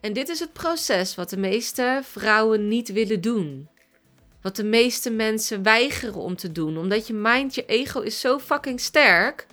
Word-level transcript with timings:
En 0.00 0.12
dit 0.12 0.28
is 0.28 0.40
het 0.40 0.52
proces 0.52 1.14
wat 1.14 1.30
de 1.30 1.36
meeste 1.36 2.00
vrouwen 2.04 2.68
niet 2.68 2.92
willen 2.92 3.20
doen. 3.20 3.68
Wat 4.42 4.56
de 4.56 4.64
meeste 4.64 5.10
mensen 5.10 5.62
weigeren 5.62 6.20
om 6.20 6.36
te 6.36 6.52
doen. 6.52 6.78
Omdat 6.78 7.06
je 7.06 7.14
mind, 7.14 7.54
je 7.54 7.66
ego 7.66 8.00
is 8.00 8.20
zo 8.20 8.38
fucking 8.38 8.80
sterk. 8.80 9.46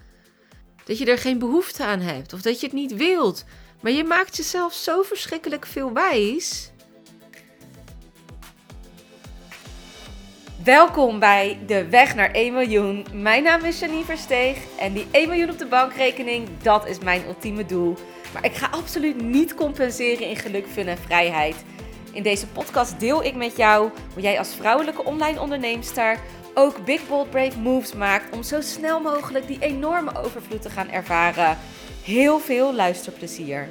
Dat 0.86 0.98
je 0.98 1.06
er 1.06 1.18
geen 1.18 1.40
behoefte 1.40 1.84
aan 1.84 2.00
hebt. 2.00 2.34
Of 2.34 2.42
dat 2.42 2.60
je 2.60 2.66
het 2.66 2.76
niet 2.76 2.96
wilt. 2.96 3.46
Maar 3.82 3.92
je 3.92 4.04
maakt 4.04 4.38
jezelf 4.38 4.74
zo 4.74 5.02
verschrikkelijk 5.02 5.66
veel 5.66 5.94
wijs. 5.94 6.72
Welkom 10.64 11.20
bij 11.20 11.60
De 11.66 11.90
Weg 11.90 12.16
naar 12.16 12.32
1 12.32 12.54
miljoen. 12.54 13.06
Mijn 13.14 13.44
naam 13.44 13.64
is 13.64 13.80
Janine 13.80 14.06
Versteeg 14.06 14.58
en 14.80 14.94
die 14.94 15.08
1 15.12 15.30
miljoen 15.30 15.50
op 15.50 15.58
de 15.58 15.66
bankrekening, 15.66 16.48
dat 16.62 16.88
is 16.88 17.00
mijn 17.00 17.26
ultieme 17.26 17.66
doel. 17.66 17.98
Maar 18.34 18.46
ik 18.46 18.56
ga 18.56 18.68
absoluut 18.72 19.22
niet 19.22 19.56
compenseren 19.56 20.28
in 20.30 20.36
geluk, 20.36 20.68
fun 20.68 20.88
en 20.88 20.98
vrijheid. 20.98 21.56
In 22.12 22.24
deze 22.24 22.48
podcast 22.48 23.00
deel 23.00 23.24
ik 23.24 23.36
met 23.36 23.58
jou 23.58 23.90
hoe 24.14 24.22
jij 24.22 24.40
als 24.40 24.56
vrouwelijke 24.56 25.04
online 25.04 25.42
onderneemster 25.42 26.20
ook 26.54 26.86
big 26.86 27.08
bold 27.08 27.30
brave 27.30 27.60
moves 27.60 27.94
maakt 27.94 28.36
om 28.36 28.44
zo 28.44 28.62
snel 28.62 29.02
mogelijk 29.02 29.48
die 29.48 29.60
enorme 29.60 30.16
overvloed 30.16 30.62
te 30.62 30.70
gaan 30.70 30.90
ervaren. 30.90 31.58
Heel 32.04 32.40
veel 32.40 32.74
luisterplezier. 32.74 33.70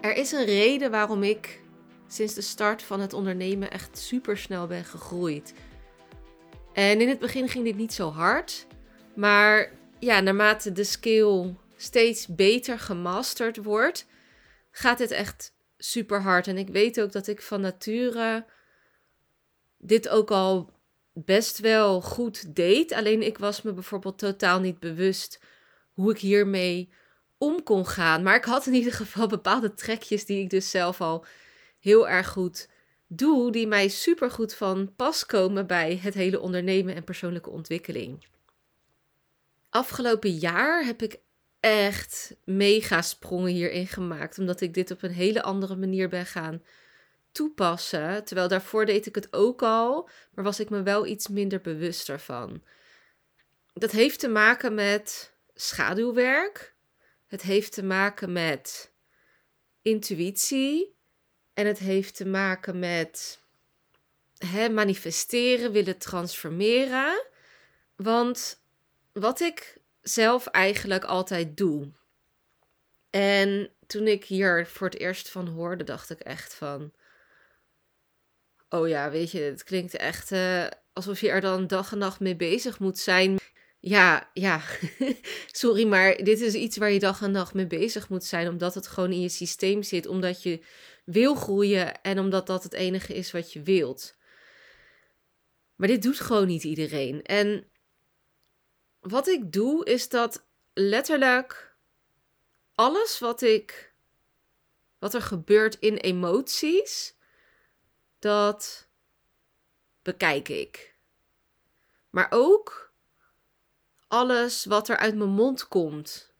Er 0.00 0.16
is 0.16 0.32
een 0.32 0.44
reden 0.44 0.90
waarom 0.90 1.22
ik 1.22 1.60
sinds 2.08 2.34
de 2.34 2.40
start 2.40 2.82
van 2.82 3.00
het 3.00 3.12
ondernemen 3.12 3.70
echt 3.70 3.98
super 3.98 4.38
snel 4.38 4.66
ben 4.66 4.84
gegroeid. 4.84 5.54
En 6.72 7.00
in 7.00 7.08
het 7.08 7.18
begin 7.18 7.48
ging 7.48 7.64
dit 7.64 7.76
niet 7.76 7.92
zo 7.92 8.10
hard. 8.10 8.66
Maar 9.14 9.72
ja, 9.98 10.20
naarmate 10.20 10.72
de 10.72 10.84
skill 10.84 11.54
steeds 11.76 12.26
beter 12.26 12.78
gemasterd 12.78 13.56
wordt, 13.56 14.06
gaat 14.70 14.98
het 14.98 15.10
echt 15.10 15.54
super 15.78 16.22
hard. 16.22 16.46
En 16.46 16.58
ik 16.58 16.68
weet 16.68 17.00
ook 17.00 17.12
dat 17.12 17.26
ik 17.26 17.42
van 17.42 17.60
nature 17.60 18.44
dit 19.78 20.08
ook 20.08 20.30
al 20.30 20.70
best 21.12 21.58
wel 21.58 22.00
goed 22.00 22.54
deed. 22.54 22.92
Alleen 22.92 23.22
ik 23.22 23.38
was 23.38 23.62
me 23.62 23.72
bijvoorbeeld 23.72 24.18
totaal 24.18 24.60
niet 24.60 24.80
bewust 24.80 25.40
hoe 25.92 26.10
ik 26.10 26.18
hiermee 26.18 26.92
om 27.38 27.62
kon 27.62 27.86
gaan. 27.86 28.22
Maar 28.22 28.36
ik 28.36 28.44
had 28.44 28.66
in 28.66 28.74
ieder 28.74 28.92
geval 28.92 29.26
bepaalde 29.26 29.74
trekjes 29.74 30.26
die 30.26 30.42
ik 30.42 30.50
dus 30.50 30.70
zelf 30.70 31.00
al 31.00 31.24
heel 31.86 32.08
erg 32.08 32.28
goed 32.28 32.68
doe, 33.06 33.52
die 33.52 33.66
mij 33.66 33.88
super 33.88 34.30
goed 34.30 34.54
van 34.54 34.94
pas 34.96 35.26
komen 35.26 35.66
bij 35.66 35.98
het 36.02 36.14
hele 36.14 36.40
ondernemen 36.40 36.94
en 36.94 37.04
persoonlijke 37.04 37.50
ontwikkeling. 37.50 38.24
Afgelopen 39.70 40.30
jaar 40.30 40.84
heb 40.84 41.02
ik 41.02 41.18
echt 41.60 42.36
mega 42.44 43.02
sprongen 43.02 43.52
hierin 43.52 43.86
gemaakt, 43.86 44.38
omdat 44.38 44.60
ik 44.60 44.74
dit 44.74 44.90
op 44.90 45.02
een 45.02 45.12
hele 45.12 45.42
andere 45.42 45.76
manier 45.76 46.08
ben 46.08 46.26
gaan 46.26 46.62
toepassen. 47.32 48.24
Terwijl 48.24 48.48
daarvoor 48.48 48.86
deed 48.86 49.06
ik 49.06 49.14
het 49.14 49.32
ook 49.32 49.62
al, 49.62 50.08
maar 50.34 50.44
was 50.44 50.60
ik 50.60 50.70
me 50.70 50.82
wel 50.82 51.06
iets 51.06 51.28
minder 51.28 51.60
bewust 51.60 52.08
ervan. 52.08 52.62
Dat 53.74 53.90
heeft 53.90 54.20
te 54.20 54.28
maken 54.28 54.74
met 54.74 55.34
schaduwwerk. 55.54 56.74
Het 57.26 57.42
heeft 57.42 57.72
te 57.72 57.82
maken 57.82 58.32
met 58.32 58.92
intuïtie. 59.82 60.95
En 61.56 61.66
het 61.66 61.78
heeft 61.78 62.16
te 62.16 62.26
maken 62.26 62.78
met 62.78 63.40
hè, 64.38 64.68
manifesteren, 64.68 65.72
willen 65.72 65.98
transformeren. 65.98 67.26
Want 67.94 68.60
wat 69.12 69.40
ik 69.40 69.76
zelf 70.02 70.46
eigenlijk 70.46 71.04
altijd 71.04 71.56
doe. 71.56 71.90
En 73.10 73.70
toen 73.86 74.06
ik 74.06 74.24
hier 74.24 74.66
voor 74.66 74.86
het 74.86 74.98
eerst 74.98 75.28
van 75.28 75.48
hoorde, 75.48 75.84
dacht 75.84 76.10
ik 76.10 76.20
echt 76.20 76.54
van. 76.54 76.92
Oh 78.68 78.88
ja, 78.88 79.10
weet 79.10 79.30
je, 79.30 79.40
het 79.40 79.64
klinkt 79.64 79.96
echt 79.96 80.30
uh, 80.30 80.66
alsof 80.92 81.20
je 81.20 81.30
er 81.30 81.40
dan 81.40 81.66
dag 81.66 81.92
en 81.92 81.98
nacht 81.98 82.20
mee 82.20 82.36
bezig 82.36 82.78
moet 82.78 82.98
zijn. 82.98 83.38
Ja, 83.80 84.30
ja, 84.32 84.60
sorry, 85.46 85.86
maar 85.86 86.16
dit 86.16 86.40
is 86.40 86.54
iets 86.54 86.76
waar 86.76 86.90
je 86.90 86.98
dag 86.98 87.22
en 87.22 87.30
nacht 87.30 87.54
mee 87.54 87.66
bezig 87.66 88.08
moet 88.08 88.24
zijn, 88.24 88.48
omdat 88.48 88.74
het 88.74 88.86
gewoon 88.86 89.12
in 89.12 89.20
je 89.20 89.28
systeem 89.28 89.82
zit, 89.82 90.06
omdat 90.06 90.42
je 90.42 90.60
wil 91.06 91.34
groeien 91.34 92.02
en 92.02 92.18
omdat 92.18 92.46
dat 92.46 92.62
het 92.62 92.72
enige 92.72 93.14
is 93.14 93.30
wat 93.30 93.52
je 93.52 93.62
wilt. 93.62 94.16
Maar 95.76 95.88
dit 95.88 96.02
doet 96.02 96.20
gewoon 96.20 96.46
niet 96.46 96.64
iedereen. 96.64 97.22
En 97.22 97.70
wat 99.00 99.28
ik 99.28 99.52
doe 99.52 99.84
is 99.84 100.08
dat 100.08 100.46
letterlijk 100.72 101.76
alles 102.74 103.18
wat 103.18 103.42
ik 103.42 103.94
wat 104.98 105.14
er 105.14 105.22
gebeurt 105.22 105.74
in 105.78 105.96
emoties 105.96 107.14
dat 108.18 108.88
bekijk 110.02 110.48
ik. 110.48 110.94
Maar 112.10 112.26
ook 112.30 112.92
alles 114.08 114.64
wat 114.64 114.88
er 114.88 114.96
uit 114.96 115.16
mijn 115.16 115.30
mond 115.30 115.68
komt 115.68 116.34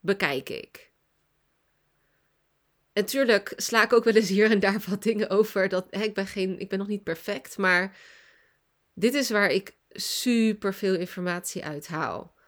bekijk 0.00 0.48
ik. 0.48 0.89
En 2.92 3.06
tuurlijk 3.06 3.52
sla 3.56 3.84
ik 3.84 3.92
ook 3.92 4.04
wel 4.04 4.14
eens 4.14 4.28
hier 4.28 4.50
en 4.50 4.60
daar 4.60 4.84
wat 4.88 5.02
dingen 5.02 5.30
over. 5.30 5.68
Dat, 5.68 5.86
hè, 5.90 6.02
ik, 6.02 6.14
ben 6.14 6.26
geen, 6.26 6.58
ik 6.58 6.68
ben 6.68 6.78
nog 6.78 6.88
niet 6.88 7.04
perfect, 7.04 7.58
maar 7.58 7.96
dit 8.94 9.14
is 9.14 9.30
waar 9.30 9.50
ik 9.50 9.76
super 9.90 10.74
veel 10.74 10.94
informatie 10.94 11.64
uit 11.64 11.88
haal. 11.88 12.38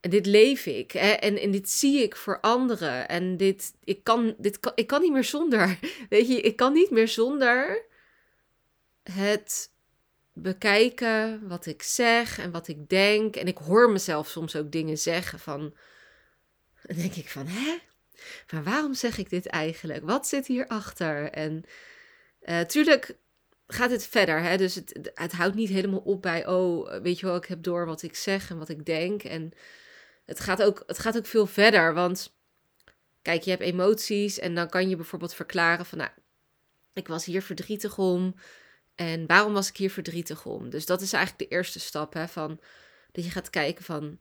En 0.00 0.10
dit 0.10 0.26
leef 0.26 0.66
ik. 0.66 0.92
Hè? 0.92 1.10
En, 1.10 1.38
en 1.38 1.50
dit 1.50 1.70
zie 1.70 2.02
ik 2.02 2.16
voor 2.16 2.40
anderen. 2.40 3.08
En 3.08 3.36
dit, 3.36 3.74
ik, 3.84 4.04
kan, 4.04 4.34
dit 4.38 4.60
kan, 4.60 4.72
ik 4.74 4.86
kan 4.86 5.00
niet 5.00 5.12
meer 5.12 5.24
zonder. 5.24 5.78
Weet 6.08 6.28
je, 6.28 6.40
ik 6.40 6.56
kan 6.56 6.72
niet 6.72 6.90
meer 6.90 7.08
zonder 7.08 7.86
het 9.02 9.72
bekijken 10.32 11.48
wat 11.48 11.66
ik 11.66 11.82
zeg 11.82 12.38
en 12.38 12.50
wat 12.50 12.68
ik 12.68 12.88
denk. 12.88 13.36
En 13.36 13.46
ik 13.46 13.58
hoor 13.58 13.90
mezelf 13.90 14.28
soms 14.28 14.56
ook 14.56 14.72
dingen 14.72 14.98
zeggen 14.98 15.38
van. 15.38 15.74
Dan 16.82 16.96
denk 16.96 17.14
ik 17.14 17.28
van, 17.28 17.46
hè? 17.46 17.78
Maar 18.52 18.64
waarom 18.64 18.94
zeg 18.94 19.18
ik 19.18 19.30
dit 19.30 19.46
eigenlijk? 19.46 20.04
Wat 20.04 20.26
zit 20.26 20.46
hierachter? 20.46 21.30
En 21.30 21.64
uh, 22.42 22.60
tuurlijk 22.60 23.16
gaat 23.66 23.90
het 23.90 24.06
verder. 24.06 24.40
Hè? 24.40 24.56
Dus 24.56 24.74
het, 24.74 25.10
het 25.14 25.32
houdt 25.32 25.54
niet 25.54 25.68
helemaal 25.68 26.00
op 26.00 26.22
bij, 26.22 26.46
oh, 26.46 27.00
weet 27.02 27.20
je 27.20 27.26
wel, 27.26 27.36
ik 27.36 27.44
heb 27.44 27.62
door 27.62 27.86
wat 27.86 28.02
ik 28.02 28.14
zeg 28.14 28.50
en 28.50 28.58
wat 28.58 28.68
ik 28.68 28.84
denk. 28.84 29.22
En 29.22 29.52
het 30.24 30.40
gaat 30.40 30.62
ook, 30.62 30.82
het 30.86 30.98
gaat 30.98 31.16
ook 31.16 31.26
veel 31.26 31.46
verder. 31.46 31.94
Want 31.94 32.36
kijk, 33.22 33.42
je 33.42 33.50
hebt 33.50 33.62
emoties 33.62 34.38
en 34.38 34.54
dan 34.54 34.68
kan 34.68 34.88
je 34.88 34.96
bijvoorbeeld 34.96 35.34
verklaren 35.34 35.86
van, 35.86 35.98
nou, 35.98 36.10
ik 36.92 37.08
was 37.08 37.24
hier 37.24 37.42
verdrietig 37.42 37.98
om. 37.98 38.34
En 38.94 39.26
waarom 39.26 39.52
was 39.52 39.68
ik 39.68 39.76
hier 39.76 39.90
verdrietig 39.90 40.46
om? 40.46 40.70
Dus 40.70 40.86
dat 40.86 41.00
is 41.00 41.12
eigenlijk 41.12 41.50
de 41.50 41.56
eerste 41.56 41.80
stap, 41.80 42.12
hè, 42.12 42.28
van 42.28 42.60
dat 43.12 43.24
je 43.24 43.30
gaat 43.30 43.50
kijken 43.50 43.84
van, 43.84 44.18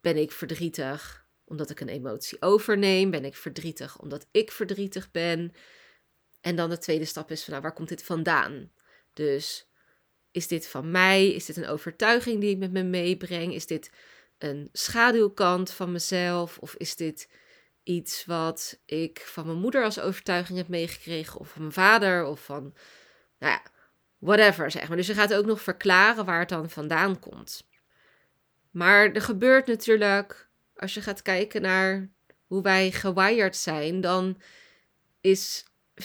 ben 0.00 0.16
ik 0.16 0.32
verdrietig? 0.32 1.26
Omdat 1.48 1.70
ik 1.70 1.80
een 1.80 1.88
emotie 1.88 2.42
overneem? 2.42 3.10
Ben 3.10 3.24
ik 3.24 3.36
verdrietig 3.36 3.98
omdat 3.98 4.26
ik 4.30 4.52
verdrietig 4.52 5.10
ben? 5.10 5.52
En 6.40 6.56
dan 6.56 6.70
de 6.70 6.78
tweede 6.78 7.04
stap 7.04 7.30
is 7.30 7.42
van 7.44 7.50
nou, 7.52 7.62
waar 7.62 7.74
komt 7.74 7.88
dit 7.88 8.02
vandaan? 8.02 8.72
Dus 9.12 9.68
is 10.30 10.46
dit 10.46 10.68
van 10.68 10.90
mij? 10.90 11.28
Is 11.28 11.44
dit 11.44 11.56
een 11.56 11.66
overtuiging 11.66 12.40
die 12.40 12.50
ik 12.50 12.58
met 12.58 12.72
me 12.72 12.82
meebreng? 12.82 13.54
Is 13.54 13.66
dit 13.66 13.90
een 14.38 14.68
schaduwkant 14.72 15.70
van 15.70 15.92
mezelf? 15.92 16.58
Of 16.58 16.74
is 16.74 16.96
dit 16.96 17.28
iets 17.82 18.24
wat 18.24 18.80
ik 18.84 19.20
van 19.24 19.46
mijn 19.46 19.58
moeder 19.58 19.84
als 19.84 20.00
overtuiging 20.00 20.58
heb 20.58 20.68
meegekregen? 20.68 21.40
Of 21.40 21.48
van 21.48 21.60
mijn 21.60 21.72
vader? 21.72 22.24
Of 22.24 22.44
van, 22.44 22.74
nou 23.38 23.52
ja, 23.52 23.62
whatever 24.18 24.70
zeg 24.70 24.88
maar. 24.88 24.96
Dus 24.96 25.06
je 25.06 25.14
gaat 25.14 25.34
ook 25.34 25.46
nog 25.46 25.60
verklaren 25.60 26.24
waar 26.24 26.40
het 26.40 26.48
dan 26.48 26.70
vandaan 26.70 27.18
komt. 27.18 27.66
Maar 28.70 29.12
er 29.12 29.22
gebeurt 29.22 29.66
natuurlijk 29.66 30.47
als 30.78 30.94
je 30.94 31.02
gaat 31.02 31.22
kijken 31.22 31.62
naar 31.62 32.10
hoe 32.46 32.62
wij 32.62 32.90
gewired 32.90 33.56
zijn, 33.56 34.00
dan 34.00 34.40
is 35.20 35.64
95% 35.94 36.04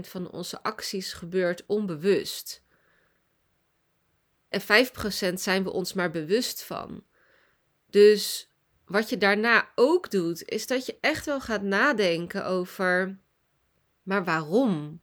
van 0.00 0.30
onze 0.30 0.62
acties 0.62 1.12
gebeurt 1.12 1.66
onbewust. 1.66 2.62
En 4.48 4.60
5% 4.60 4.64
zijn 5.34 5.64
we 5.64 5.72
ons 5.72 5.92
maar 5.92 6.10
bewust 6.10 6.62
van. 6.62 7.04
Dus 7.86 8.52
wat 8.84 9.08
je 9.08 9.18
daarna 9.18 9.72
ook 9.74 10.10
doet, 10.10 10.42
is 10.44 10.66
dat 10.66 10.86
je 10.86 10.98
echt 11.00 11.26
wel 11.26 11.40
gaat 11.40 11.62
nadenken 11.62 12.46
over: 12.46 13.18
maar 14.02 14.24
waarom 14.24 15.02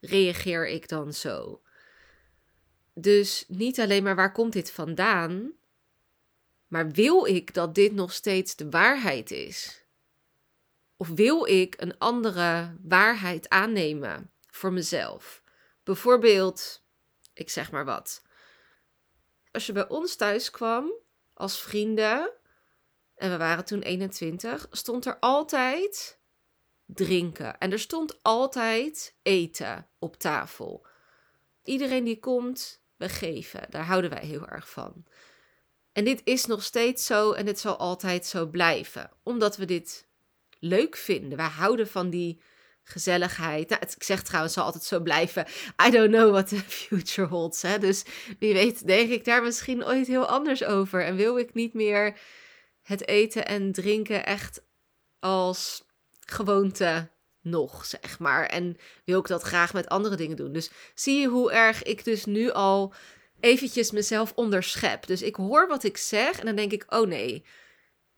reageer 0.00 0.68
ik 0.68 0.88
dan 0.88 1.12
zo? 1.12 1.60
Dus 2.94 3.44
niet 3.48 3.80
alleen 3.80 4.02
maar 4.02 4.16
waar 4.16 4.32
komt 4.32 4.52
dit 4.52 4.70
vandaan, 4.70 5.52
maar 6.66 6.90
wil 6.90 7.24
ik 7.24 7.54
dat 7.54 7.74
dit 7.74 7.92
nog 7.92 8.12
steeds 8.12 8.56
de 8.56 8.70
waarheid 8.70 9.30
is? 9.30 9.84
Of 10.96 11.08
wil 11.08 11.46
ik 11.46 11.74
een 11.78 11.98
andere 11.98 12.76
waarheid 12.82 13.48
aannemen 13.48 14.30
voor 14.46 14.72
mezelf. 14.72 15.42
Bijvoorbeeld, 15.82 16.84
ik 17.32 17.50
zeg 17.50 17.70
maar 17.70 17.84
wat. 17.84 18.22
Als 19.50 19.66
je 19.66 19.72
bij 19.72 19.88
ons 19.88 20.16
thuis 20.16 20.50
kwam 20.50 20.92
als 21.34 21.62
vrienden, 21.62 22.30
en 23.14 23.30
we 23.30 23.36
waren 23.36 23.64
toen 23.64 23.82
21, 23.82 24.66
stond 24.70 25.06
er 25.06 25.18
altijd 25.18 26.18
drinken. 26.84 27.58
En 27.58 27.72
er 27.72 27.78
stond 27.78 28.22
altijd 28.22 29.16
eten 29.22 29.88
op 29.98 30.16
tafel. 30.16 30.86
Iedereen 31.62 32.04
die 32.04 32.18
komt, 32.18 32.82
we 32.96 33.08
geven. 33.08 33.70
Daar 33.70 33.84
houden 33.84 34.10
wij 34.10 34.24
heel 34.24 34.46
erg 34.46 34.70
van. 34.70 35.04
En 35.96 36.04
dit 36.04 36.20
is 36.24 36.46
nog 36.46 36.62
steeds 36.62 37.06
zo 37.06 37.32
en 37.32 37.44
dit 37.44 37.58
zal 37.58 37.76
altijd 37.76 38.26
zo 38.26 38.46
blijven. 38.46 39.10
Omdat 39.22 39.56
we 39.56 39.64
dit 39.64 40.06
leuk 40.58 40.96
vinden. 40.96 41.36
Wij 41.36 41.46
houden 41.46 41.88
van 41.88 42.10
die 42.10 42.40
gezelligheid. 42.82 43.68
Nou, 43.68 43.82
ik 43.82 44.02
zeg 44.02 44.22
trouwens, 44.22 44.54
zal 44.54 44.64
altijd 44.64 44.84
zo 44.84 45.00
blijven. 45.00 45.46
I 45.86 45.90
don't 45.90 46.10
know 46.10 46.30
what 46.30 46.48
the 46.48 46.58
future 46.86 47.28
holds. 47.28 47.62
Hè? 47.62 47.78
Dus 47.78 48.04
wie 48.38 48.52
weet, 48.52 48.86
denk 48.86 49.10
ik 49.10 49.24
daar 49.24 49.42
misschien 49.42 49.84
ooit 49.84 50.06
heel 50.06 50.26
anders 50.26 50.64
over. 50.64 51.04
En 51.04 51.16
wil 51.16 51.38
ik 51.38 51.54
niet 51.54 51.74
meer 51.74 52.18
het 52.82 53.08
eten 53.08 53.46
en 53.46 53.72
drinken 53.72 54.26
echt 54.26 54.62
als 55.18 55.84
gewoonte 56.20 57.10
nog, 57.40 57.84
zeg 57.84 58.18
maar. 58.18 58.46
En 58.46 58.76
wil 59.04 59.20
ik 59.20 59.26
dat 59.26 59.42
graag 59.42 59.72
met 59.72 59.88
andere 59.88 60.16
dingen 60.16 60.36
doen. 60.36 60.52
Dus 60.52 60.70
zie 60.94 61.20
je 61.20 61.28
hoe 61.28 61.52
erg 61.52 61.82
ik 61.82 62.04
dus 62.04 62.24
nu 62.24 62.50
al 62.50 62.94
eventjes 63.40 63.90
mezelf 63.90 64.32
onderschep. 64.34 65.06
Dus 65.06 65.22
ik 65.22 65.36
hoor 65.36 65.68
wat 65.68 65.84
ik 65.84 65.96
zeg 65.96 66.38
en 66.38 66.46
dan 66.46 66.56
denk 66.56 66.72
ik, 66.72 66.84
oh 66.88 67.06
nee, 67.06 67.44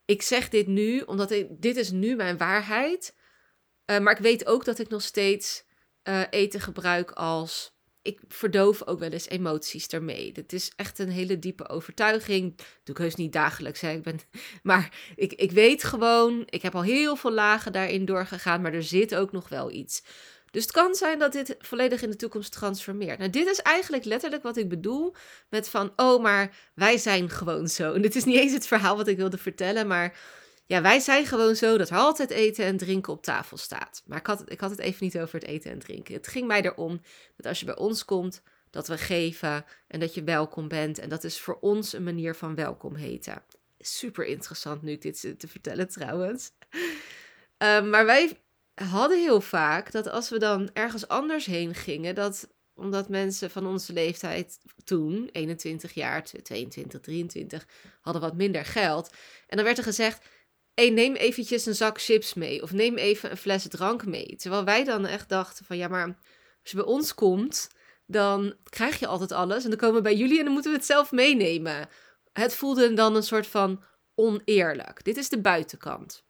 ik 0.05 0.23
zeg 0.23 0.49
dit 0.49 0.67
nu 0.67 1.01
omdat 1.01 1.35
dit 1.51 1.77
is 1.77 1.91
nu 1.91 2.17
mijn 2.17 2.39
waarheid. 2.39 3.15
Uh, 3.91 3.99
maar 3.99 4.13
ik 4.13 4.23
weet 4.23 4.47
ook 4.47 4.65
dat 4.65 4.79
ik 4.79 4.89
nog 4.89 5.03
steeds 5.03 5.65
uh, 6.09 6.23
eten 6.31 6.61
gebruik 6.61 7.11
als. 7.11 7.77
Ik 8.03 8.21
verdoof 8.29 8.87
ook 8.87 8.99
wel 8.99 9.11
eens 9.11 9.29
emoties 9.29 9.87
ermee. 9.87 10.33
Het 10.35 10.53
is 10.53 10.73
echt 10.77 10.99
een 10.99 11.11
hele 11.11 11.39
diepe 11.39 11.69
overtuiging. 11.69 12.57
Dat 12.57 12.67
doe 12.85 12.95
ik 12.95 13.01
heus 13.01 13.15
niet 13.15 13.33
dagelijks. 13.33 13.81
Hè. 13.81 13.91
Ik 13.91 14.03
ben, 14.03 14.19
maar 14.63 15.13
ik, 15.17 15.33
ik 15.33 15.51
weet 15.51 15.85
gewoon, 15.85 16.43
ik 16.47 16.63
heb 16.63 16.75
al 16.75 16.83
heel 16.83 17.17
veel 17.17 17.33
lagen 17.33 17.73
daarin 17.73 18.05
doorgegaan, 18.05 18.61
maar 18.61 18.75
er 18.75 18.83
zit 18.83 19.15
ook 19.15 19.33
nog 19.33 19.49
wel 19.49 19.71
iets. 19.71 20.03
Dus 20.51 20.63
het 20.63 20.73
kan 20.73 20.95
zijn 20.95 21.19
dat 21.19 21.33
dit 21.33 21.57
volledig 21.59 22.03
in 22.03 22.11
de 22.11 22.17
toekomst 22.17 22.53
transformeert. 22.53 23.19
Nou, 23.19 23.31
dit 23.31 23.47
is 23.47 23.59
eigenlijk 23.59 24.05
letterlijk 24.05 24.43
wat 24.43 24.57
ik 24.57 24.69
bedoel 24.69 25.15
met 25.49 25.69
van, 25.69 25.93
oh, 25.97 26.23
maar 26.23 26.57
wij 26.75 26.99
zijn 26.99 27.31
gewoon 27.31 27.69
zo. 27.69 27.93
En 27.93 28.03
dit 28.03 28.17
is 28.17 28.25
niet 28.25 28.37
eens 28.37 28.53
het 28.53 28.67
verhaal 28.67 28.97
wat 28.97 29.09
ik 29.09 29.17
wilde 29.17 29.39
vertellen, 29.39 29.87
maar 29.87 30.19
ja, 30.67 30.83
wij 30.83 30.99
zijn 31.01 31.27
gewoon 31.27 31.57
zo 31.57 31.79
dat 31.79 31.91
er 31.91 31.97
altijd 31.97 32.31
eten 32.31 32.65
en 32.65 32.77
drinken 32.77 33.13
op 33.13 33.23
tafel 33.23 33.57
staat. 33.57 34.03
Maar 34.07 34.19
ik 34.19 34.27
had, 34.27 34.51
ik 34.51 34.61
had 34.61 34.71
het 34.71 34.79
even 34.79 35.05
niet 35.05 35.19
over 35.19 35.39
het 35.39 35.49
eten 35.49 35.71
en 35.71 35.79
drinken. 35.79 36.15
Het 36.15 36.29
ging 36.29 36.47
mij 36.47 36.63
erom 36.63 37.01
dat 37.37 37.47
als 37.47 37.61
je 37.61 37.67
bij 37.67 37.77
ons 37.77 38.05
komt, 38.05 38.43
dat 38.71 38.89
we 38.89 38.99
geven 38.99 39.65
en 39.87 40.01
dat 40.01 40.15
je 40.15 40.23
welkom 40.25 40.69
bent. 40.69 40.99
En 40.99 41.09
dat 41.09 41.25
is 41.25 41.41
voor 41.41 41.59
ons 41.61 41.93
een 41.93 42.03
manier 42.03 42.35
van 42.35 42.55
welkom 42.55 42.95
heten. 42.95 43.43
Super 43.79 44.27
interessant 44.27 44.83
nu 44.83 44.93
ik 44.93 45.03
dit 45.03 45.35
te 45.39 45.49
vertellen 45.49 45.89
trouwens. 45.89 46.51
Um, 47.59 47.91
maar 47.91 48.07
wij 48.07 48.39
hadden 48.85 49.19
heel 49.19 49.41
vaak 49.41 49.93
dat 49.93 50.09
als 50.09 50.29
we 50.29 50.39
dan 50.39 50.71
ergens 50.73 51.09
anders 51.09 51.47
heen 51.47 51.75
gingen, 51.75 52.15
dat 52.15 52.49
omdat 52.75 53.09
mensen 53.09 53.51
van 53.51 53.67
onze 53.67 53.93
leeftijd 53.93 54.59
toen, 54.85 55.29
21 55.33 55.93
jaar, 55.93 56.25
22, 56.25 57.01
23, 57.01 57.67
hadden 58.01 58.23
wat 58.23 58.37
minder 58.37 58.65
geld. 58.65 59.11
En 59.47 59.57
dan 59.57 59.65
werd 59.65 59.79
er 59.79 59.85
gezegd, 59.85 60.25
hey, 60.75 60.91
neem 60.91 61.15
eventjes 61.15 61.67
een 61.67 61.75
zak 61.75 62.01
chips 62.01 62.35
mee 62.35 62.63
of 62.63 62.73
neem 62.73 62.97
even 62.97 63.31
een 63.31 63.37
fles 63.37 63.69
drank 63.69 64.07
mee. 64.07 64.37
Terwijl 64.37 64.65
wij 64.65 64.85
dan 64.85 65.07
echt 65.07 65.29
dachten 65.29 65.65
van, 65.65 65.77
ja, 65.77 65.89
maar 65.89 66.05
als 66.63 66.71
je 66.71 66.77
bij 66.77 66.87
ons 66.87 67.15
komt, 67.15 67.69
dan 68.07 68.55
krijg 68.71 68.99
je 68.99 69.07
altijd 69.07 69.33
alles. 69.33 69.65
En 69.65 69.71
dan 69.71 69.79
komen 69.79 69.97
we 69.97 70.03
bij 70.03 70.17
jullie 70.17 70.39
en 70.39 70.45
dan 70.45 70.53
moeten 70.53 70.71
we 70.71 70.77
het 70.77 70.87
zelf 70.87 71.13
meenemen. 71.13 71.89
Het 72.33 72.55
voelde 72.55 72.93
dan 72.93 73.17
een 73.17 73.23
soort 73.23 73.47
van 73.47 73.83
oneerlijk. 74.15 75.05
Dit 75.05 75.17
is 75.17 75.29
de 75.29 75.41
buitenkant. 75.41 76.25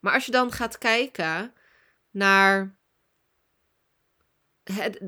Maar 0.00 0.12
als 0.12 0.26
je 0.26 0.32
dan 0.32 0.52
gaat 0.52 0.78
kijken 0.78 1.52
naar. 2.14 2.76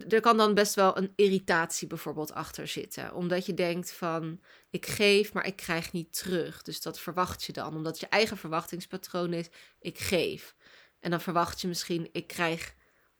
er 0.08 0.20
kan 0.20 0.36
dan 0.36 0.54
best 0.54 0.74
wel 0.74 0.98
een 0.98 1.12
irritatie 1.16 1.86
bijvoorbeeld 1.86 2.32
achter 2.32 2.68
zitten. 2.68 3.14
Omdat 3.14 3.46
je 3.46 3.54
denkt 3.54 3.92
van 3.92 4.40
ik 4.70 4.86
geef, 4.86 5.32
maar 5.32 5.46
ik 5.46 5.56
krijg 5.56 5.92
niet 5.92 6.18
terug. 6.18 6.62
Dus 6.62 6.82
dat 6.82 7.00
verwacht 7.00 7.44
je 7.44 7.52
dan. 7.52 7.74
Omdat 7.74 8.00
je 8.00 8.06
eigen 8.06 8.36
verwachtingspatroon 8.36 9.32
is, 9.32 9.48
ik 9.80 9.98
geef. 9.98 10.54
En 11.00 11.10
dan 11.10 11.20
verwacht 11.20 11.60
je 11.60 11.68
misschien, 11.68 12.08
ik 12.12 12.26
krijg 12.26 12.74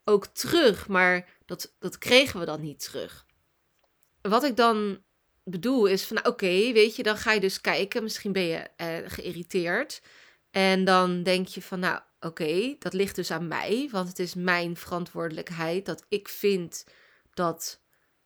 ook 0.04 0.26
terug, 0.26 0.88
maar 0.88 1.28
dat, 1.44 1.74
dat 1.78 1.98
kregen 1.98 2.40
we 2.40 2.46
dan 2.46 2.60
niet 2.60 2.80
terug. 2.80 3.26
Wat 4.20 4.44
ik 4.44 4.56
dan 4.56 5.04
bedoel 5.44 5.86
is 5.86 6.04
van, 6.04 6.26
oké, 6.26 6.72
weet 6.72 6.96
je, 6.96 7.02
dan 7.02 7.16
ga 7.16 7.32
je 7.32 7.40
dus 7.40 7.60
kijken. 7.60 8.02
Misschien 8.02 8.32
ben 8.32 8.42
je 8.42 8.68
eh, 8.76 8.96
geïrriteerd. 9.06 10.02
En 10.50 10.84
dan 10.84 11.22
denk 11.22 11.46
je 11.46 11.62
van, 11.62 11.78
nou, 11.78 12.00
oké, 12.26 12.76
dat 12.78 12.92
ligt 12.92 13.16
dus 13.16 13.30
aan 13.30 13.48
mij, 13.48 13.88
want 13.90 14.08
het 14.08 14.18
is 14.18 14.34
mijn 14.34 14.76
verantwoordelijkheid 14.76 15.86
dat 15.86 16.04
ik 16.08 16.28
vind 16.28 16.84
dat 17.34 17.80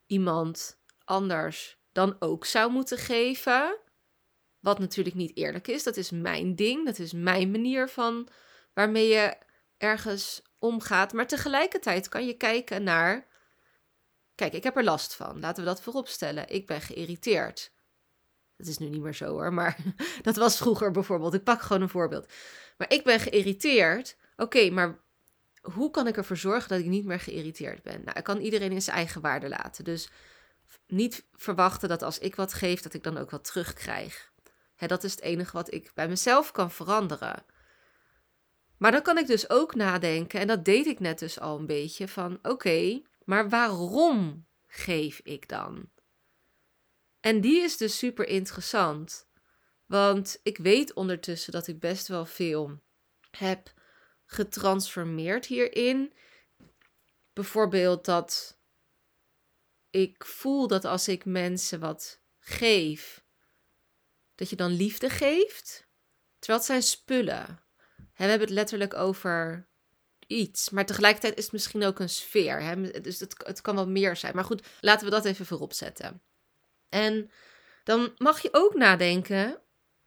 iemand 0.05 0.79
anders 1.03 1.77
dan 1.91 2.15
ook 2.19 2.45
zou 2.45 2.71
moeten 2.71 2.97
geven. 2.97 3.77
Wat 4.59 4.79
natuurlijk 4.79 5.15
niet 5.15 5.37
eerlijk 5.37 5.67
is. 5.67 5.83
Dat 5.83 5.97
is 5.97 6.11
mijn 6.11 6.55
ding. 6.55 6.85
Dat 6.85 6.99
is 6.99 7.13
mijn 7.13 7.51
manier 7.51 7.89
van 7.89 8.27
waarmee 8.73 9.07
je 9.07 9.37
ergens 9.77 10.41
omgaat. 10.59 11.13
Maar 11.13 11.27
tegelijkertijd 11.27 12.09
kan 12.09 12.25
je 12.25 12.33
kijken 12.33 12.83
naar. 12.83 13.27
Kijk, 14.35 14.53
ik 14.53 14.63
heb 14.63 14.77
er 14.77 14.83
last 14.83 15.15
van. 15.15 15.39
Laten 15.39 15.63
we 15.63 15.69
dat 15.69 15.81
voorop 15.81 16.07
stellen. 16.07 16.49
Ik 16.49 16.67
ben 16.67 16.81
geïrriteerd. 16.81 17.71
Dat 18.61 18.69
is 18.69 18.77
nu 18.77 18.89
niet 18.89 19.01
meer 19.01 19.15
zo 19.15 19.25
hoor, 19.25 19.53
maar 19.53 19.77
dat 20.21 20.35
was 20.35 20.57
vroeger 20.57 20.91
bijvoorbeeld. 20.91 21.33
Ik 21.33 21.43
pak 21.43 21.61
gewoon 21.61 21.81
een 21.81 21.89
voorbeeld. 21.89 22.31
Maar 22.77 22.91
ik 22.93 23.03
ben 23.03 23.19
geïrriteerd. 23.19 24.17
Oké, 24.35 24.69
maar 24.69 24.99
hoe 25.61 25.91
kan 25.91 26.07
ik 26.07 26.17
ervoor 26.17 26.37
zorgen 26.37 26.69
dat 26.69 26.79
ik 26.79 26.85
niet 26.85 27.05
meer 27.05 27.19
geïrriteerd 27.19 27.83
ben? 27.83 28.01
Nou, 28.05 28.17
ik 28.17 28.23
kan 28.23 28.39
iedereen 28.39 28.71
in 28.71 28.81
zijn 28.81 28.95
eigen 28.95 29.21
waarde 29.21 29.49
laten. 29.49 29.83
Dus 29.83 30.09
niet 30.87 31.25
verwachten 31.33 31.89
dat 31.89 32.01
als 32.01 32.19
ik 32.19 32.35
wat 32.35 32.53
geef, 32.53 32.81
dat 32.81 32.93
ik 32.93 33.03
dan 33.03 33.17
ook 33.17 33.29
wat 33.29 33.43
terugkrijg. 33.43 34.31
Hè, 34.75 34.87
dat 34.87 35.03
is 35.03 35.11
het 35.11 35.21
enige 35.21 35.51
wat 35.51 35.73
ik 35.73 35.91
bij 35.93 36.07
mezelf 36.07 36.51
kan 36.51 36.71
veranderen. 36.71 37.45
Maar 38.77 38.91
dan 38.91 39.01
kan 39.01 39.17
ik 39.17 39.27
dus 39.27 39.49
ook 39.49 39.75
nadenken, 39.75 40.39
en 40.39 40.47
dat 40.47 40.65
deed 40.65 40.85
ik 40.85 40.99
net 40.99 41.19
dus 41.19 41.39
al 41.39 41.59
een 41.59 41.65
beetje, 41.65 42.07
van 42.07 42.39
oké, 42.41 43.01
maar 43.23 43.49
waarom 43.49 44.45
geef 44.67 45.19
ik 45.23 45.47
dan? 45.47 45.89
En 47.21 47.41
die 47.41 47.61
is 47.61 47.77
dus 47.77 47.97
super 47.97 48.27
interessant. 48.27 49.27
Want 49.85 50.39
ik 50.43 50.57
weet 50.57 50.93
ondertussen 50.93 51.51
dat 51.51 51.67
ik 51.67 51.79
best 51.79 52.07
wel 52.07 52.25
veel 52.25 52.81
heb 53.37 53.73
getransformeerd 54.25 55.45
hierin. 55.45 56.13
Bijvoorbeeld 57.33 58.05
dat 58.05 58.59
ik 59.89 60.25
voel 60.25 60.67
dat 60.67 60.85
als 60.85 61.07
ik 61.07 61.25
mensen 61.25 61.79
wat 61.79 62.21
geef, 62.39 63.23
dat 64.35 64.49
je 64.49 64.55
dan 64.55 64.71
liefde 64.71 65.09
geeft. 65.09 65.87
Terwijl 66.39 66.59
het 66.59 66.67
zijn 66.67 66.83
spullen. 66.83 67.63
we 67.95 68.03
hebben 68.13 68.39
het 68.39 68.49
letterlijk 68.49 68.93
over 68.93 69.67
iets. 70.27 70.69
Maar 70.69 70.85
tegelijkertijd 70.85 71.37
is 71.37 71.43
het 71.43 71.53
misschien 71.53 71.83
ook 71.83 71.99
een 71.99 72.09
sfeer. 72.09 72.61
Hè? 72.61 73.01
Dus 73.01 73.19
het, 73.19 73.35
het 73.45 73.61
kan 73.61 73.75
wel 73.75 73.87
meer 73.87 74.15
zijn. 74.15 74.35
Maar 74.35 74.43
goed, 74.43 74.67
laten 74.79 75.05
we 75.05 75.11
dat 75.11 75.25
even 75.25 75.45
voorop 75.45 75.73
zetten. 75.73 76.21
En 76.91 77.31
dan 77.83 78.13
mag 78.17 78.41
je 78.41 78.49
ook 78.51 78.73
nadenken: 78.73 79.61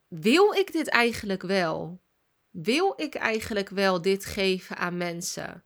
wil 0.08 0.52
ik 0.52 0.72
dit 0.72 0.88
eigenlijk 0.88 1.42
wel? 1.42 2.02
Wil 2.50 2.92
ik 2.96 3.14
eigenlijk 3.14 3.68
wel 3.68 4.02
dit 4.02 4.24
geven 4.24 4.76
aan 4.76 4.96
mensen? 4.96 5.64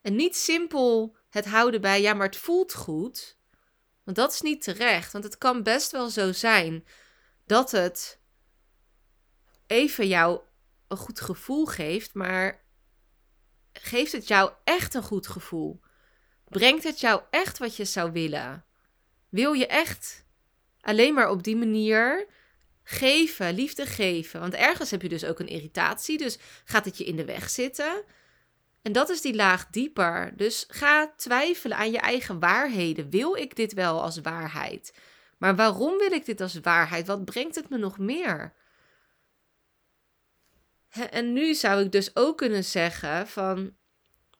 En 0.00 0.16
niet 0.16 0.36
simpel 0.36 1.16
het 1.30 1.46
houden 1.46 1.80
bij, 1.80 2.00
ja, 2.00 2.14
maar 2.14 2.26
het 2.26 2.36
voelt 2.36 2.74
goed. 2.74 3.38
Want 4.04 4.16
dat 4.16 4.32
is 4.32 4.40
niet 4.40 4.62
terecht. 4.62 5.12
Want 5.12 5.24
het 5.24 5.38
kan 5.38 5.62
best 5.62 5.90
wel 5.90 6.08
zo 6.08 6.32
zijn 6.32 6.86
dat 7.46 7.70
het 7.70 8.20
even 9.66 10.08
jou 10.08 10.40
een 10.88 10.96
goed 10.96 11.20
gevoel 11.20 11.66
geeft, 11.66 12.14
maar 12.14 12.64
geeft 13.72 14.12
het 14.12 14.28
jou 14.28 14.52
echt 14.64 14.94
een 14.94 15.02
goed 15.02 15.26
gevoel? 15.26 15.80
Brengt 16.44 16.84
het 16.84 17.00
jou 17.00 17.22
echt 17.30 17.58
wat 17.58 17.76
je 17.76 17.84
zou 17.84 18.12
willen? 18.12 18.64
Wil 19.28 19.52
je 19.52 19.66
echt 19.66 20.28
alleen 20.80 21.14
maar 21.14 21.30
op 21.30 21.42
die 21.42 21.56
manier 21.56 22.26
geven, 22.82 23.54
liefde 23.54 23.86
geven? 23.86 24.40
Want 24.40 24.54
ergens 24.54 24.90
heb 24.90 25.02
je 25.02 25.08
dus 25.08 25.24
ook 25.24 25.38
een 25.38 25.48
irritatie, 25.48 26.18
dus 26.18 26.38
gaat 26.64 26.84
het 26.84 26.98
je 26.98 27.04
in 27.04 27.16
de 27.16 27.24
weg 27.24 27.50
zitten? 27.50 28.04
En 28.82 28.92
dat 28.92 29.08
is 29.08 29.20
die 29.20 29.34
laag 29.34 29.66
dieper. 29.70 30.32
Dus 30.36 30.64
ga 30.68 31.12
twijfelen 31.16 31.76
aan 31.76 31.90
je 31.90 31.98
eigen 31.98 32.40
waarheden. 32.40 33.10
Wil 33.10 33.34
ik 33.34 33.56
dit 33.56 33.72
wel 33.72 34.02
als 34.02 34.20
waarheid? 34.20 34.94
Maar 35.38 35.56
waarom 35.56 35.98
wil 35.98 36.12
ik 36.12 36.24
dit 36.24 36.40
als 36.40 36.60
waarheid? 36.60 37.06
Wat 37.06 37.24
brengt 37.24 37.54
het 37.54 37.68
me 37.68 37.78
nog 37.78 37.98
meer? 37.98 38.52
En 41.10 41.32
nu 41.32 41.54
zou 41.54 41.84
ik 41.84 41.92
dus 41.92 42.16
ook 42.16 42.36
kunnen 42.36 42.64
zeggen 42.64 43.26
van, 43.26 43.76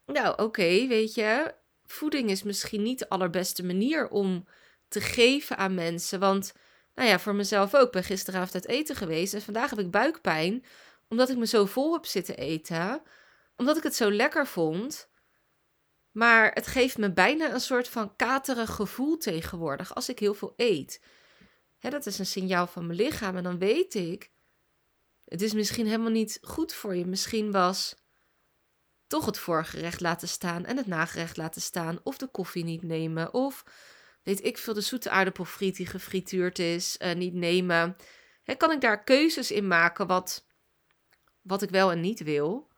nou 0.06 0.42
oké, 0.42 0.87
weet 0.87 1.14
je, 1.14 1.54
voeding 1.85 2.30
is 2.30 2.42
misschien 2.42 2.82
niet 2.82 2.99
de 2.99 3.09
allerbeste 3.09 3.64
manier 3.64 4.09
om 4.09 4.47
te 4.90 5.00
geven 5.00 5.56
aan 5.56 5.75
mensen. 5.75 6.20
Want, 6.20 6.52
nou 6.94 7.09
ja, 7.09 7.18
voor 7.18 7.35
mezelf 7.35 7.75
ook. 7.75 7.87
Ik 7.87 7.92
ben 7.92 8.04
gisteravond 8.04 8.54
uit 8.54 8.66
eten 8.66 8.97
geweest 8.97 9.35
en 9.35 9.42
vandaag 9.42 9.70
heb 9.70 9.78
ik 9.78 9.90
buikpijn. 9.90 10.64
Omdat 11.09 11.28
ik 11.30 11.37
me 11.37 11.47
zo 11.47 11.66
vol 11.66 11.92
heb 11.92 12.06
zitten 12.06 12.37
eten. 12.37 13.02
Omdat 13.56 13.76
ik 13.76 13.82
het 13.82 13.94
zo 13.94 14.12
lekker 14.12 14.47
vond. 14.47 15.09
Maar 16.11 16.52
het 16.52 16.66
geeft 16.66 16.99
me 16.99 17.12
bijna 17.12 17.52
een 17.52 17.61
soort 17.61 17.88
van 17.88 18.16
katerig 18.16 18.70
gevoel 18.70 19.16
tegenwoordig 19.16 19.94
als 19.94 20.09
ik 20.09 20.18
heel 20.18 20.35
veel 20.35 20.52
eet. 20.56 21.00
Dat 21.78 22.06
is 22.06 22.18
een 22.18 22.26
signaal 22.26 22.66
van 22.66 22.87
mijn 22.87 22.99
lichaam. 22.99 23.37
En 23.37 23.42
dan 23.42 23.59
weet 23.59 23.94
ik, 23.94 24.30
het 25.25 25.42
is 25.42 25.52
misschien 25.52 25.87
helemaal 25.87 26.11
niet 26.11 26.38
goed 26.42 26.73
voor 26.73 26.97
je. 26.97 27.06
Misschien 27.06 27.52
was 27.52 27.94
toch 29.06 29.26
het 29.26 29.38
voorgerecht 29.38 30.00
laten 30.00 30.28
staan 30.28 30.64
en 30.64 30.76
het 30.76 30.87
nagerecht 30.87 31.37
laten 31.37 31.62
staan. 31.62 32.00
Of 32.02 32.18
de 32.18 32.26
koffie 32.26 32.64
niet 32.64 32.82
nemen. 32.82 33.35
Of 33.35 33.64
weet 34.23 34.45
ik 34.45 34.59
veel, 34.59 34.75
de 34.75 34.81
zoete 34.81 35.11
aardappelfriet 35.11 35.77
die 35.77 35.87
gefrituurd 35.87 36.59
is, 36.59 36.97
uh, 37.03 37.15
niet 37.15 37.35
nemen. 37.35 37.97
Hè, 38.43 38.55
kan 38.55 38.71
ik 38.71 38.81
daar 38.81 39.05
keuzes 39.05 39.50
in 39.50 39.67
maken 39.67 40.07
wat, 40.07 40.47
wat 41.41 41.62
ik 41.62 41.71
wel 41.71 41.91
en 41.91 42.00
niet 42.00 42.23
wil? 42.23 42.69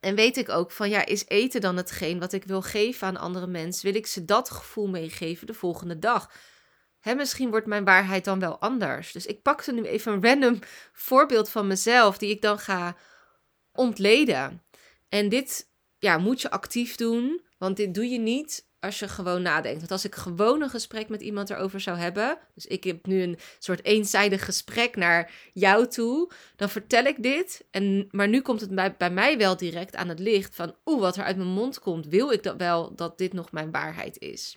En 0.00 0.14
weet 0.14 0.36
ik 0.36 0.48
ook 0.48 0.70
van, 0.70 0.88
ja, 0.90 1.06
is 1.06 1.28
eten 1.28 1.60
dan 1.60 1.76
hetgeen 1.76 2.18
wat 2.18 2.32
ik 2.32 2.44
wil 2.44 2.62
geven 2.62 3.06
aan 3.06 3.16
andere 3.16 3.46
mensen? 3.46 3.84
Wil 3.84 3.94
ik 3.94 4.06
ze 4.06 4.24
dat 4.24 4.50
gevoel 4.50 4.88
meegeven 4.88 5.46
de 5.46 5.54
volgende 5.54 5.98
dag? 5.98 6.32
Hè, 7.00 7.14
misschien 7.14 7.50
wordt 7.50 7.66
mijn 7.66 7.84
waarheid 7.84 8.24
dan 8.24 8.38
wel 8.38 8.58
anders. 8.58 9.12
Dus 9.12 9.26
ik 9.26 9.42
pakte 9.42 9.72
nu 9.72 9.84
even 9.84 10.12
een 10.12 10.22
random 10.22 10.58
voorbeeld 10.92 11.48
van 11.48 11.66
mezelf, 11.66 12.18
die 12.18 12.30
ik 12.30 12.42
dan 12.42 12.58
ga 12.58 12.96
ontleden. 13.72 14.62
En 15.08 15.28
dit 15.28 15.70
ja, 15.98 16.18
moet 16.18 16.40
je 16.40 16.50
actief 16.50 16.96
doen, 16.96 17.44
want 17.58 17.76
dit 17.76 17.94
doe 17.94 18.08
je 18.08 18.18
niet 18.18 18.70
als 18.82 18.98
je 18.98 19.08
gewoon 19.08 19.42
nadenkt. 19.42 19.78
Want 19.78 19.90
als 19.90 20.04
ik 20.04 20.14
gewoon 20.14 20.62
een 20.62 20.70
gesprek 20.70 21.08
met 21.08 21.20
iemand 21.20 21.50
erover 21.50 21.80
zou 21.80 21.98
hebben, 21.98 22.38
dus 22.54 22.66
ik 22.66 22.84
heb 22.84 23.06
nu 23.06 23.22
een 23.22 23.38
soort 23.58 23.84
eenzijdig 23.84 24.44
gesprek 24.44 24.96
naar 24.96 25.32
jou 25.52 25.86
toe, 25.86 26.30
dan 26.56 26.70
vertel 26.70 27.04
ik 27.04 27.22
dit. 27.22 27.64
En, 27.70 28.08
maar 28.10 28.28
nu 28.28 28.40
komt 28.40 28.60
het 28.60 28.96
bij, 28.98 29.10
mij 29.10 29.38
wel 29.38 29.56
direct 29.56 29.96
aan 29.96 30.08
het 30.08 30.18
licht 30.18 30.54
van, 30.54 30.74
oeh, 30.84 31.00
wat 31.00 31.16
er 31.16 31.24
uit 31.24 31.36
mijn 31.36 31.48
mond 31.48 31.78
komt, 31.78 32.06
wil 32.06 32.30
ik 32.30 32.42
dat 32.42 32.56
wel 32.56 32.94
dat 32.94 33.18
dit 33.18 33.32
nog 33.32 33.52
mijn 33.52 33.70
waarheid 33.70 34.18
is. 34.18 34.56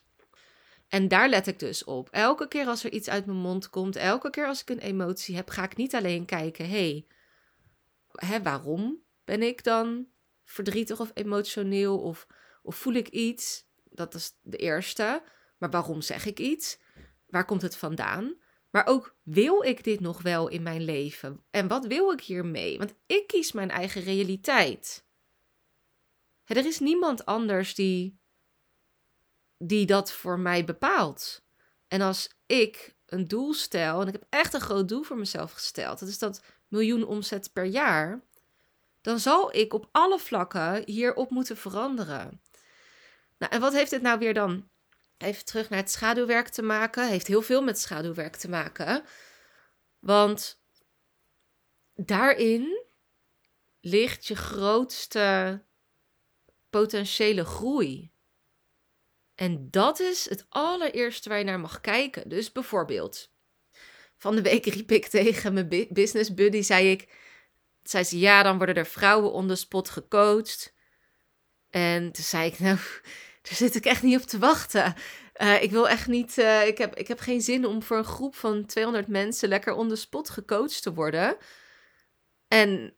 En 0.88 1.08
daar 1.08 1.30
let 1.30 1.48
ik 1.48 1.60
dus 1.60 1.84
op. 1.84 2.10
Elke 2.12 2.48
keer 2.48 2.68
als 2.68 2.84
er 2.84 2.92
iets 2.92 3.10
uit 3.10 3.26
mijn 3.26 3.38
mond 3.38 3.70
komt, 3.70 3.96
elke 3.96 4.30
keer 4.30 4.48
als 4.48 4.62
ik 4.62 4.70
een 4.70 4.80
emotie 4.80 5.36
heb, 5.36 5.50
ga 5.50 5.64
ik 5.64 5.76
niet 5.76 5.96
alleen 5.96 6.26
kijken, 6.26 6.70
hé, 6.70 7.06
hey, 8.12 8.42
waarom 8.42 8.98
ben 9.26 9.42
ik 9.42 9.64
dan 9.64 10.08
verdrietig 10.44 11.00
of 11.00 11.12
emotioneel 11.14 12.00
of, 12.00 12.28
of 12.64 12.76
voel 12.76 12.94
ik 12.94 13.08
iets? 13.08 13.66
Dat 13.96 14.14
is 14.14 14.38
de 14.42 14.58
eerste. 14.58 15.24
Maar 15.58 15.70
waarom 15.70 16.02
zeg 16.02 16.26
ik 16.26 16.40
iets? 16.40 16.78
Waar 17.26 17.46
komt 17.46 17.62
het 17.62 17.78
vandaan? 17.78 18.36
Maar 18.70 18.88
ook, 18.88 19.16
wil 19.24 19.64
ik 19.64 19.84
dit 19.84 20.00
nog 20.00 20.22
wel 20.22 20.48
in 20.48 20.64
mijn 20.64 20.84
leven? 20.84 21.44
En 21.50 21.68
wat 21.68 21.86
wil 21.86 22.12
ik 22.12 22.22
hiermee? 22.22 22.78
Want 22.78 22.94
ik 23.06 23.28
kies 23.28 23.52
mijn 23.52 23.70
eigen 23.70 24.02
realiteit. 24.02 25.06
er 26.46 26.66
is 26.66 26.80
niemand 26.80 27.26
anders 27.26 27.76
die, 27.76 28.20
die 29.58 29.86
dat 29.86 30.12
voor 30.12 30.40
mij 30.40 30.66
bepaalt. 30.66 31.44
En 31.88 32.02
als 32.02 32.30
ik 32.46 32.96
een 33.06 33.28
doel 33.28 33.54
stel, 33.54 34.02
en 34.02 34.08
ik 34.08 34.14
heb 34.14 34.26
echt 34.30 34.54
een 34.54 34.62
groot 34.62 34.90
doel 34.90 35.04
voor 35.04 35.18
mezelf 35.18 35.52
gesteld, 35.52 36.00
dat 36.00 36.10
is 36.10 36.20
dat 36.20 36.44
miljoen 36.68 37.06
omzet 37.06 37.54
per 37.54 37.66
jaar, 37.66 38.24
dan 39.02 39.20
zal 39.20 39.56
ik 39.56 39.74
op 39.74 39.90
alle 39.92 40.20
vlakken 40.20 40.84
hierop 40.86 41.30
moeten 41.30 41.58
veranderen. 41.58 42.42
Nou, 43.38 43.52
en 43.52 43.60
wat 43.60 43.74
heeft 43.74 43.90
dit 43.90 44.02
nou 44.02 44.20
weer 44.20 44.34
dan? 44.34 44.70
Even 45.18 45.46
terug 45.46 45.70
naar 45.70 45.80
het 45.80 45.92
schaduwwerk 45.92 46.48
te 46.48 46.62
maken. 46.62 47.08
Heeft 47.08 47.28
heel 47.28 47.42
veel 47.42 47.62
met 47.62 47.80
schaduwwerk 47.80 48.36
te 48.36 48.50
maken. 48.50 49.04
Want 50.00 50.62
daarin 51.96 52.84
ligt 53.80 54.26
je 54.26 54.36
grootste 54.36 55.64
potentiële 56.70 57.46
groei. 57.46 58.12
En 59.36 59.68
dat 59.70 60.00
is 60.00 60.30
het 60.30 60.46
allereerste 60.50 61.30
waar 61.30 61.38
je 61.38 61.44
naar 61.44 61.60
mag 61.60 61.82
kijken. 61.82 62.30
Dus 62.30 62.52
bijvoorbeeld, 62.52 63.32
van 64.18 64.36
de 64.36 64.42
week 64.42 64.66
riep 64.66 64.92
ik 64.92 65.06
tegen 65.18 65.54
mijn 65.54 65.88
business 65.90 66.34
buddy, 66.34 66.62
zei 66.62 66.92
ik, 66.92 67.14
zei 67.84 68.04
ze, 68.04 68.20
ja, 68.20 68.44
dan 68.44 68.58
worden 68.58 68.76
er 68.76 68.86
vrouwen 68.86 69.32
on 69.32 69.48
the 69.48 69.56
spot 69.56 69.90
gecoacht. 69.90 70.74
En 71.76 72.12
toen 72.12 72.24
zei 72.24 72.48
ik, 72.48 72.60
nou, 72.66 72.78
daar 73.42 73.54
zit 73.54 73.76
ik 73.76 73.86
echt 73.86 74.04
niet 74.04 74.22
op 74.22 74.28
te 74.28 74.40
wachten. 74.40 74.96
Uh, 75.42 75.64
ik 75.64 75.72
wil 75.72 75.90
echt 75.90 76.08
niet, 76.08 76.38
uh, 76.38 76.68
ik, 76.68 76.78
heb, 76.78 76.96
ik 76.96 77.08
heb 77.08 77.20
geen 77.20 77.42
zin 77.42 77.66
om 77.66 77.84
voor 77.84 77.98
een 77.98 78.04
groep 78.04 78.36
van 78.36 78.66
200 78.66 79.08
mensen 79.08 79.50
lekker 79.50 79.74
on 79.74 79.90
the 79.90 79.96
spot 79.96 80.30
gecoacht 80.30 80.82
te 80.82 80.94
worden. 80.94 81.38
En 82.48 82.94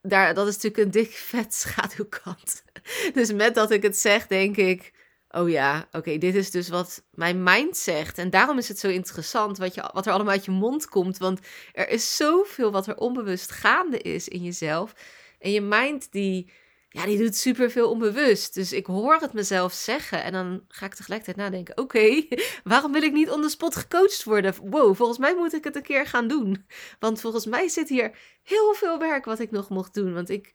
daar, 0.00 0.34
dat 0.34 0.48
is 0.48 0.54
natuurlijk 0.54 0.82
een 0.82 0.90
dik 1.02 1.12
vet 1.12 1.54
schaduwkant. 1.54 2.64
Dus 3.14 3.32
met 3.32 3.54
dat 3.54 3.70
ik 3.70 3.82
het 3.82 3.96
zeg, 3.96 4.26
denk 4.26 4.56
ik, 4.56 4.92
oh 5.30 5.50
ja, 5.50 5.88
oké, 5.92 6.18
dit 6.18 6.34
is 6.34 6.50
dus 6.50 6.68
wat 6.68 7.04
mijn 7.10 7.42
mind 7.42 7.76
zegt. 7.76 8.18
En 8.18 8.30
daarom 8.30 8.58
is 8.58 8.68
het 8.68 8.78
zo 8.78 8.88
interessant 8.88 9.58
wat, 9.58 9.74
je, 9.74 9.90
wat 9.92 10.06
er 10.06 10.12
allemaal 10.12 10.32
uit 10.32 10.44
je 10.44 10.50
mond 10.50 10.88
komt. 10.88 11.18
Want 11.18 11.40
er 11.72 11.88
is 11.88 12.16
zoveel 12.16 12.70
wat 12.70 12.86
er 12.86 12.96
onbewust 12.96 13.50
gaande 13.50 13.98
is 13.98 14.28
in 14.28 14.42
jezelf. 14.42 14.94
En 15.38 15.50
je 15.50 15.60
mind 15.60 16.12
die 16.12 16.50
ja, 16.92 17.06
die 17.06 17.18
doet 17.18 17.36
superveel 17.36 17.90
onbewust. 17.90 18.54
Dus 18.54 18.72
ik 18.72 18.86
hoor 18.86 19.14
het 19.14 19.32
mezelf 19.32 19.72
zeggen 19.72 20.22
en 20.22 20.32
dan 20.32 20.64
ga 20.68 20.86
ik 20.86 20.94
tegelijkertijd 20.94 21.36
nadenken: 21.36 21.78
oké, 21.78 22.26
waarom 22.64 22.92
wil 22.92 23.02
ik 23.02 23.12
niet 23.12 23.30
on 23.30 23.42
the 23.42 23.48
spot 23.48 23.76
gecoacht 23.76 24.24
worden? 24.24 24.54
Wow, 24.62 24.96
volgens 24.96 25.18
mij 25.18 25.34
moet 25.34 25.54
ik 25.54 25.64
het 25.64 25.76
een 25.76 25.82
keer 25.82 26.06
gaan 26.06 26.28
doen. 26.28 26.66
Want 26.98 27.20
volgens 27.20 27.46
mij 27.46 27.68
zit 27.68 27.88
hier 27.88 28.18
heel 28.42 28.74
veel 28.74 28.98
werk 28.98 29.24
wat 29.24 29.38
ik 29.38 29.50
nog 29.50 29.68
mocht 29.68 29.94
doen. 29.94 30.14
Want 30.14 30.30
ik 30.30 30.54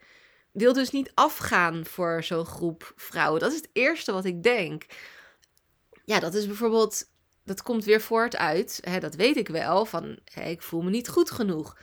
wil 0.52 0.74
dus 0.74 0.90
niet 0.90 1.12
afgaan 1.14 1.86
voor 1.86 2.24
zo'n 2.24 2.46
groep 2.46 2.94
vrouwen. 2.96 3.40
Dat 3.40 3.52
is 3.52 3.58
het 3.58 3.70
eerste 3.74 4.12
wat 4.12 4.26
ik 4.26 4.44
denk. 4.44 4.86
Ja, 6.06 6.20
dat 6.20 6.34
is 6.34 6.46
bijvoorbeeld, 6.46 7.04
dat 7.44 7.62
komt 7.62 7.86
weer 7.86 8.02
voort 8.02 8.38
uit, 8.38 8.80
hè, 8.82 9.00
dat 9.00 9.16
weet 9.16 9.38
ik 9.38 9.48
wel, 9.48 9.86
van 9.86 10.20
ik 10.36 10.62
voel 10.62 10.82
me 10.82 10.90
niet 10.90 11.08
goed 11.08 11.32
genoeg. 11.32 11.78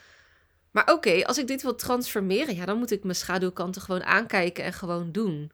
Maar 0.74 0.92
oké, 0.92 1.24
als 1.24 1.38
ik 1.38 1.46
dit 1.46 1.62
wil 1.62 1.74
transformeren, 1.74 2.54
ja, 2.54 2.64
dan 2.64 2.78
moet 2.78 2.90
ik 2.90 3.02
mijn 3.02 3.16
schaduwkanten 3.16 3.82
gewoon 3.82 4.04
aankijken 4.04 4.64
en 4.64 4.72
gewoon 4.72 5.12
doen. 5.12 5.52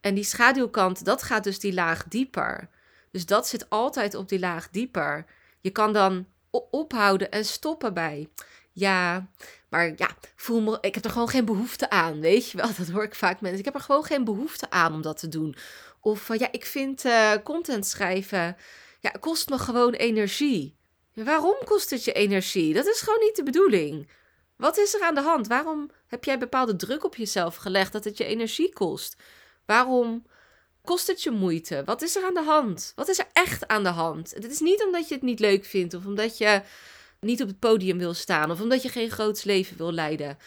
En 0.00 0.14
die 0.14 0.24
schaduwkant, 0.24 1.04
dat 1.04 1.22
gaat 1.22 1.44
dus 1.44 1.58
die 1.58 1.74
laag 1.74 2.04
dieper. 2.08 2.68
Dus 3.10 3.26
dat 3.26 3.48
zit 3.48 3.70
altijd 3.70 4.14
op 4.14 4.28
die 4.28 4.38
laag 4.38 4.70
dieper. 4.70 5.24
Je 5.60 5.70
kan 5.70 5.92
dan 5.92 6.26
ophouden 6.70 7.30
en 7.30 7.44
stoppen 7.44 7.94
bij. 7.94 8.28
Ja, 8.72 9.30
maar 9.68 9.92
ja, 9.96 10.08
voel 10.36 10.60
me, 10.60 10.78
ik 10.80 10.94
heb 10.94 11.04
er 11.04 11.10
gewoon 11.10 11.28
geen 11.28 11.44
behoefte 11.44 11.90
aan. 11.90 12.20
Weet 12.20 12.50
je 12.50 12.56
wel, 12.56 12.70
dat 12.78 12.88
hoor 12.88 13.04
ik 13.04 13.14
vaak 13.14 13.40
mensen. 13.40 13.58
Ik 13.58 13.64
heb 13.64 13.74
er 13.74 13.80
gewoon 13.80 14.04
geen 14.04 14.24
behoefte 14.24 14.70
aan 14.70 14.94
om 14.94 15.02
dat 15.02 15.18
te 15.18 15.28
doen. 15.28 15.56
Of 16.00 16.28
uh, 16.28 16.38
ja, 16.38 16.48
ik 16.52 16.64
vind 16.64 17.04
uh, 17.04 17.32
content 17.44 17.86
schrijven, 17.86 18.56
ja, 19.00 19.10
kost 19.20 19.48
me 19.48 19.58
gewoon 19.58 19.92
energie. 19.92 20.76
Waarom 21.24 21.56
kost 21.64 21.90
het 21.90 22.04
je 22.04 22.12
energie? 22.12 22.74
Dat 22.74 22.86
is 22.86 23.00
gewoon 23.00 23.20
niet 23.20 23.36
de 23.36 23.42
bedoeling. 23.42 24.08
Wat 24.56 24.78
is 24.78 24.94
er 24.94 25.02
aan 25.02 25.14
de 25.14 25.20
hand? 25.20 25.46
Waarom 25.46 25.90
heb 26.06 26.24
jij 26.24 26.38
bepaalde 26.38 26.76
druk 26.76 27.04
op 27.04 27.16
jezelf 27.16 27.56
gelegd 27.56 27.92
dat 27.92 28.04
het 28.04 28.18
je 28.18 28.24
energie 28.24 28.72
kost? 28.72 29.16
Waarom 29.66 30.26
kost 30.84 31.06
het 31.06 31.22
je 31.22 31.30
moeite? 31.30 31.82
Wat 31.84 32.02
is 32.02 32.16
er 32.16 32.24
aan 32.24 32.34
de 32.34 32.42
hand? 32.42 32.92
Wat 32.94 33.08
is 33.08 33.18
er 33.18 33.28
echt 33.32 33.68
aan 33.68 33.82
de 33.82 33.88
hand? 33.88 34.34
Het 34.34 34.50
is 34.50 34.60
niet 34.60 34.84
omdat 34.84 35.08
je 35.08 35.14
het 35.14 35.22
niet 35.22 35.40
leuk 35.40 35.64
vindt 35.64 35.94
of 35.94 36.06
omdat 36.06 36.38
je 36.38 36.62
niet 37.20 37.42
op 37.42 37.48
het 37.48 37.58
podium 37.58 37.98
wil 37.98 38.14
staan 38.14 38.50
of 38.50 38.60
omdat 38.60 38.82
je 38.82 38.88
geen 38.88 39.10
groots 39.10 39.44
leven 39.44 39.76
wil 39.76 39.92
leiden. 39.92 40.38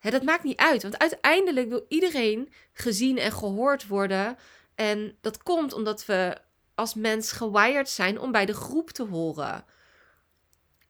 dat 0.00 0.22
maakt 0.22 0.44
niet 0.44 0.58
uit, 0.58 0.82
want 0.82 0.98
uiteindelijk 0.98 1.68
wil 1.68 1.84
iedereen 1.88 2.52
gezien 2.72 3.18
en 3.18 3.32
gehoord 3.32 3.86
worden. 3.86 4.36
En 4.74 5.16
dat 5.20 5.42
komt 5.42 5.72
omdat 5.72 6.06
we 6.06 6.36
als 6.74 6.94
mens 6.94 7.32
gewired 7.32 7.88
zijn 7.88 8.20
om 8.20 8.32
bij 8.32 8.46
de 8.46 8.54
groep 8.54 8.90
te 8.90 9.04
horen. 9.04 9.64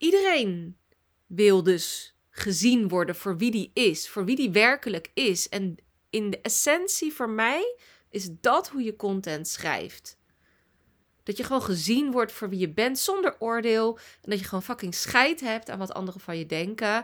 Iedereen 0.05 0.79
wil 1.27 1.63
dus 1.63 2.15
gezien 2.31 2.89
worden 2.89 3.15
voor 3.15 3.37
wie 3.37 3.51
die 3.51 3.71
is, 3.75 4.09
voor 4.09 4.25
wie 4.25 4.37
die 4.37 4.51
werkelijk 4.51 5.11
is. 5.15 5.49
En 5.49 5.77
in 6.11 6.31
de 6.31 6.41
essentie 6.41 7.13
voor 7.13 7.31
mij 7.31 7.77
is 8.11 8.29
dat 8.41 8.69
hoe 8.69 8.83
je 8.83 8.97
content 8.97 9.49
schrijft. 9.49 10.19
Dat 11.23 11.37
je 11.37 11.45
gewoon 11.45 11.63
gezien 11.63 12.11
wordt 12.11 12.33
voor 12.33 12.49
wie 12.49 12.59
je 12.59 12.73
bent 12.73 12.99
zonder 12.99 13.37
oordeel. 13.39 13.99
En 14.23 14.31
dat 14.31 14.39
je 14.39 14.45
gewoon 14.45 14.63
fucking 14.63 14.95
scheid 14.95 15.41
hebt 15.41 15.71
aan 15.71 15.79
wat 15.79 15.95
anderen 15.95 16.21
van 16.21 16.39
je 16.39 16.47
denken. 16.47 16.95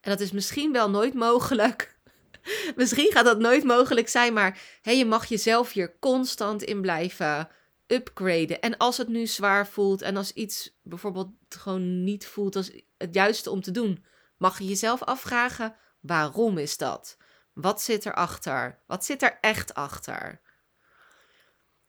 En 0.00 0.10
dat 0.10 0.20
is 0.20 0.32
misschien 0.32 0.72
wel 0.72 0.90
nooit 0.90 1.14
mogelijk. 1.14 1.96
misschien 2.76 3.12
gaat 3.12 3.24
dat 3.24 3.38
nooit 3.38 3.64
mogelijk 3.64 4.08
zijn, 4.08 4.32
maar 4.32 4.60
hey, 4.82 4.96
je 4.96 5.06
mag 5.06 5.26
jezelf 5.26 5.72
hier 5.72 5.98
constant 5.98 6.62
in 6.62 6.80
blijven 6.80 7.48
upgraden. 7.90 8.60
En 8.60 8.76
als 8.76 8.96
het 8.96 9.08
nu 9.08 9.26
zwaar 9.26 9.66
voelt 9.66 10.02
en 10.02 10.16
als 10.16 10.32
iets 10.32 10.78
bijvoorbeeld 10.82 11.30
gewoon 11.48 12.04
niet 12.04 12.26
voelt 12.26 12.56
als 12.56 12.70
het 12.96 13.14
juiste 13.14 13.50
om 13.50 13.60
te 13.60 13.70
doen, 13.70 14.04
mag 14.36 14.58
je 14.58 14.64
jezelf 14.64 15.02
afvragen: 15.02 15.76
waarom 16.00 16.58
is 16.58 16.76
dat? 16.76 17.16
Wat 17.52 17.82
zit 17.82 18.06
erachter? 18.06 18.82
Wat 18.86 19.04
zit 19.04 19.22
er 19.22 19.38
echt 19.40 19.74
achter? 19.74 20.40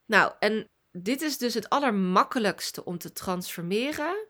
Nou, 0.05 0.33
en 0.39 0.69
dit 0.91 1.21
is 1.21 1.37
dus 1.37 1.53
het 1.53 1.69
allermakkelijkste 1.69 2.85
om 2.85 2.97
te 2.97 3.11
transformeren. 3.11 4.27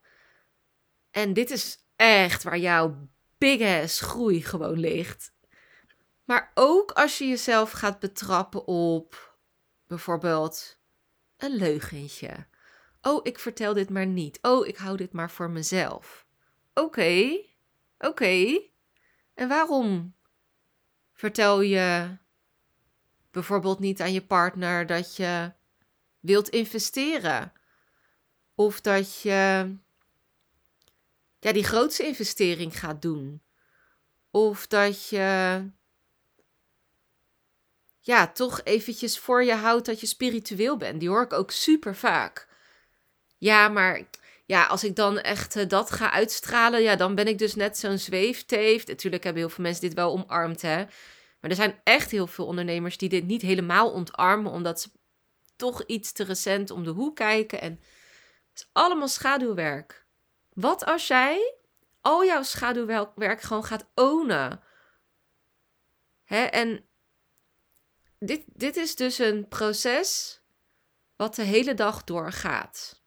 En 1.11 1.33
dit 1.33 1.51
is 1.51 1.85
echt 1.95 2.43
waar 2.43 2.57
jouw 2.57 3.09
big 3.37 3.83
ass 3.83 4.01
groei 4.01 4.43
gewoon 4.43 4.79
ligt. 4.79 5.33
Maar 6.23 6.51
ook 6.53 6.91
als 6.91 7.17
je 7.17 7.27
jezelf 7.27 7.71
gaat 7.71 7.99
betrappen 7.99 8.65
op 8.67 9.37
bijvoorbeeld 9.87 10.80
een 11.43 11.55
leugentje. 11.55 12.45
Oh, 13.01 13.19
ik 13.24 13.39
vertel 13.39 13.74
dit 13.74 13.89
maar 13.89 14.05
niet. 14.05 14.39
Oh, 14.41 14.67
ik 14.67 14.77
hou 14.77 14.98
dit 14.98 15.13
maar 15.13 15.31
voor 15.31 15.50
mezelf. 15.50 16.25
Oké, 16.74 17.41
oké. 17.98 18.62
En 19.33 19.48
waarom 19.48 20.15
vertel 21.13 21.62
je 21.62 22.17
bijvoorbeeld 23.31 23.79
niet 23.79 24.01
aan 24.01 24.13
je 24.13 24.25
partner 24.25 24.86
dat 24.86 25.15
je 25.15 25.53
wilt 26.19 26.50
investeren? 26.50 27.53
Of 28.55 28.81
dat 28.81 29.21
je 29.21 29.75
ja, 31.39 31.51
die 31.51 31.63
grootste 31.63 32.05
investering 32.05 32.79
gaat 32.79 33.01
doen? 33.01 33.41
Of 34.31 34.67
dat 34.67 35.10
je 35.10 35.65
ja, 38.01 38.27
toch 38.27 38.62
eventjes 38.63 39.20
voor 39.20 39.43
je 39.43 39.53
houdt 39.53 39.86
dat 39.86 40.00
je 40.00 40.05
spiritueel 40.05 40.77
bent. 40.77 41.00
Die 41.00 41.10
hoor 41.10 41.24
ik 41.24 41.34
ook 41.34 41.51
super 41.51 41.96
vaak. 41.96 42.48
Ja, 43.38 43.67
maar 43.67 44.01
ja, 44.46 44.65
als 44.65 44.84
ik 44.84 44.96
dan 44.96 45.20
echt 45.20 45.55
uh, 45.55 45.67
dat 45.67 45.91
ga 45.91 46.12
uitstralen, 46.12 46.81
ja, 46.81 46.96
dan 46.96 47.15
ben 47.15 47.27
ik 47.27 47.38
dus 47.38 47.55
net 47.55 47.77
zo'n 47.77 47.98
zweefteef. 47.98 48.88
Natuurlijk 48.88 49.24
hebben 49.24 49.41
heel 49.41 49.51
veel 49.51 49.63
mensen 49.63 49.81
dit 49.81 49.93
wel 49.93 50.12
omarmd, 50.12 50.62
hè. 50.62 50.77
Maar 51.39 51.50
er 51.50 51.55
zijn 51.55 51.79
echt 51.84 52.12
heel 52.12 52.27
veel 52.27 52.46
ondernemers 52.46 52.98
die 52.98 53.10
dit 53.10 53.25
niet 53.25 53.41
helemaal 53.41 53.91
ontarmen, 53.91 54.51
omdat 54.51 54.81
ze 54.81 54.89
toch 55.55 55.84
iets 55.86 56.12
te 56.12 56.24
recent 56.24 56.72
om 56.72 56.84
de 56.84 56.89
hoek 56.89 57.15
kijken. 57.15 57.62
En 57.62 57.72
het 58.50 58.60
is 58.60 58.70
allemaal 58.72 59.08
schaduwwerk. 59.08 60.05
Wat 60.53 60.86
als 60.86 61.08
jij 61.08 61.55
al 62.01 62.25
jouw 62.25 62.43
schaduwwerk 62.43 63.41
gewoon 63.41 63.65
gaat 63.65 63.89
ownen? 63.96 64.62
Hè? 66.24 66.43
En 66.43 66.86
dit, 68.25 68.43
dit 68.53 68.75
is 68.77 68.95
dus 68.95 69.17
een 69.17 69.47
proces 69.47 70.41
wat 71.15 71.35
de 71.35 71.43
hele 71.43 71.73
dag 71.73 72.03
doorgaat. 72.03 73.01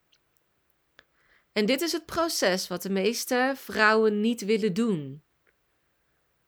En 1.53 1.67
dit 1.67 1.81
is 1.81 1.93
het 1.93 2.07
proces 2.07 2.69
wat 2.69 2.83
de 2.83 2.91
meeste 2.91 3.53
vrouwen 3.57 4.21
niet 4.21 4.45
willen 4.45 4.75
doen. 4.75 5.23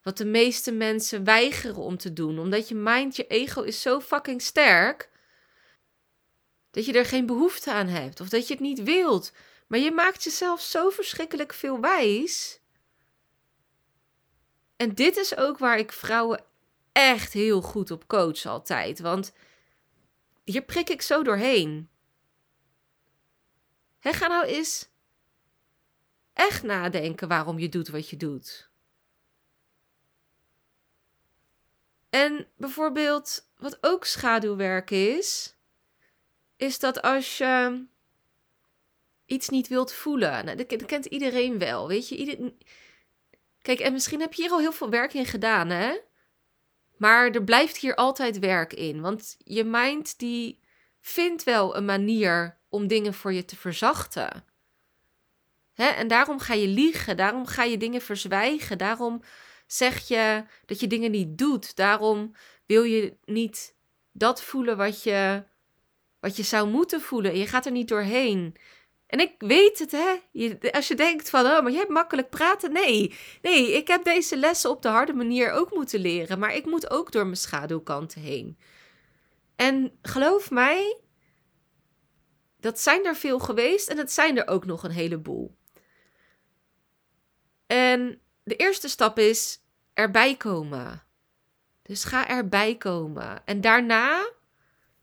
Wat 0.02 0.16
de 0.16 0.24
meeste 0.24 0.72
mensen 0.72 1.24
weigeren 1.24 1.82
om 1.82 1.96
te 1.96 2.12
doen, 2.12 2.38
omdat 2.38 2.68
je 2.68 2.74
mind, 2.74 3.16
je 3.16 3.26
ego 3.26 3.62
is 3.62 3.82
zo 3.82 4.00
fucking 4.00 4.42
sterk 4.42 5.10
dat 6.70 6.84
je 6.84 6.92
er 6.92 7.06
geen 7.06 7.26
behoefte 7.26 7.72
aan 7.72 7.88
hebt 7.88 8.20
of 8.20 8.28
dat 8.28 8.46
je 8.46 8.52
het 8.54 8.62
niet 8.62 8.82
wilt. 8.82 9.32
Maar 9.66 9.78
je 9.78 9.90
maakt 9.90 10.24
jezelf 10.24 10.60
zo 10.60 10.90
verschrikkelijk 10.90 11.52
veel 11.52 11.80
wijs. 11.80 12.60
En 14.76 14.94
dit 14.94 15.16
is 15.16 15.36
ook 15.36 15.58
waar 15.58 15.78
ik 15.78 15.92
vrouwen 15.92 16.44
echt 16.96 17.32
heel 17.32 17.62
goed 17.62 17.90
op 17.90 18.06
coach 18.06 18.46
altijd. 18.46 19.00
Want 19.00 19.32
hier 20.44 20.62
prik 20.62 20.88
ik 20.88 21.02
zo 21.02 21.22
doorheen. 21.22 21.90
He, 23.98 24.12
ga 24.12 24.26
nou 24.26 24.46
eens 24.46 24.88
echt 26.32 26.62
nadenken 26.62 27.28
waarom 27.28 27.58
je 27.58 27.68
doet 27.68 27.88
wat 27.88 28.10
je 28.10 28.16
doet. 28.16 28.70
En 32.10 32.46
bijvoorbeeld, 32.56 33.50
wat 33.56 33.78
ook 33.80 34.04
schaduwwerk 34.04 34.90
is, 34.90 35.56
is 36.56 36.78
dat 36.78 37.02
als 37.02 37.38
je 37.38 37.84
iets 39.26 39.48
niet 39.48 39.68
wilt 39.68 39.92
voelen. 39.92 40.44
Nou, 40.44 40.64
dat 40.64 40.86
kent 40.86 41.04
iedereen 41.04 41.58
wel, 41.58 41.88
weet 41.88 42.08
je. 42.08 42.16
Ieder... 42.16 42.52
Kijk, 43.62 43.78
en 43.80 43.92
misschien 43.92 44.20
heb 44.20 44.32
je 44.32 44.42
hier 44.42 44.50
al 44.50 44.58
heel 44.58 44.72
veel 44.72 44.90
werk 44.90 45.14
in 45.14 45.26
gedaan, 45.26 45.68
hè? 45.70 45.98
Maar 46.96 47.30
er 47.30 47.44
blijft 47.44 47.76
hier 47.76 47.94
altijd 47.94 48.38
werk 48.38 48.72
in. 48.72 49.00
Want 49.00 49.36
je 49.38 49.64
mind 49.64 50.18
die 50.18 50.60
vindt 51.00 51.44
wel 51.44 51.76
een 51.76 51.84
manier 51.84 52.58
om 52.68 52.86
dingen 52.86 53.14
voor 53.14 53.32
je 53.32 53.44
te 53.44 53.56
verzachten. 53.56 54.44
Hè? 55.74 55.86
En 55.86 56.08
daarom 56.08 56.38
ga 56.38 56.54
je 56.54 56.66
liegen, 56.66 57.16
daarom 57.16 57.46
ga 57.46 57.62
je 57.62 57.78
dingen 57.78 58.00
verzwijgen, 58.00 58.78
daarom 58.78 59.22
zeg 59.66 60.08
je 60.08 60.44
dat 60.66 60.80
je 60.80 60.86
dingen 60.86 61.10
niet 61.10 61.38
doet, 61.38 61.76
daarom 61.76 62.34
wil 62.66 62.82
je 62.82 63.16
niet 63.24 63.74
dat 64.12 64.42
voelen 64.42 64.76
wat 64.76 65.02
je, 65.02 65.42
wat 66.20 66.36
je 66.36 66.42
zou 66.42 66.68
moeten 66.68 67.00
voelen. 67.00 67.36
je 67.36 67.46
gaat 67.46 67.66
er 67.66 67.72
niet 67.72 67.88
doorheen. 67.88 68.56
En 69.06 69.20
ik 69.20 69.34
weet 69.38 69.78
het, 69.78 69.92
hè. 69.92 70.14
Je, 70.30 70.72
als 70.72 70.88
je 70.88 70.94
denkt 70.94 71.30
van, 71.30 71.46
oh, 71.46 71.62
maar 71.62 71.70
je 71.70 71.78
hebt 71.78 71.90
makkelijk 71.90 72.30
praten. 72.30 72.72
Nee, 72.72 73.14
nee, 73.42 73.72
ik 73.72 73.88
heb 73.88 74.04
deze 74.04 74.36
lessen 74.36 74.70
op 74.70 74.82
de 74.82 74.88
harde 74.88 75.12
manier 75.12 75.50
ook 75.50 75.74
moeten 75.74 76.00
leren. 76.00 76.38
Maar 76.38 76.54
ik 76.54 76.64
moet 76.64 76.90
ook 76.90 77.12
door 77.12 77.24
mijn 77.24 77.36
schaduwkanten 77.36 78.20
heen. 78.20 78.58
En 79.56 79.98
geloof 80.02 80.50
mij, 80.50 81.00
dat 82.60 82.80
zijn 82.80 83.04
er 83.04 83.16
veel 83.16 83.38
geweest 83.38 83.88
en 83.88 83.98
het 83.98 84.12
zijn 84.12 84.38
er 84.38 84.48
ook 84.48 84.66
nog 84.66 84.82
een 84.82 84.90
heleboel. 84.90 85.56
En 87.66 88.20
de 88.42 88.56
eerste 88.56 88.88
stap 88.88 89.18
is 89.18 89.60
erbij 89.94 90.36
komen. 90.36 91.02
Dus 91.82 92.04
ga 92.04 92.28
erbij 92.28 92.76
komen. 92.76 93.42
En 93.44 93.60
daarna 93.60 94.30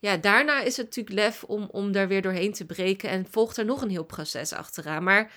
ja, 0.04 0.18
daarna 0.18 0.62
is 0.62 0.78
het 0.78 0.86
natuurlijk 0.86 1.16
lef 1.16 1.44
om, 1.44 1.70
om 1.72 1.92
daar 1.92 2.08
weer 2.08 2.22
doorheen 2.22 2.54
te 2.54 2.66
breken 2.66 3.10
en 3.10 3.28
volgt 3.30 3.58
er 3.58 3.66
nog 3.66 3.82
een 3.82 3.90
heel 3.90 4.04
proces 4.04 4.54
achteraan. 4.54 5.04
Maar 5.04 5.34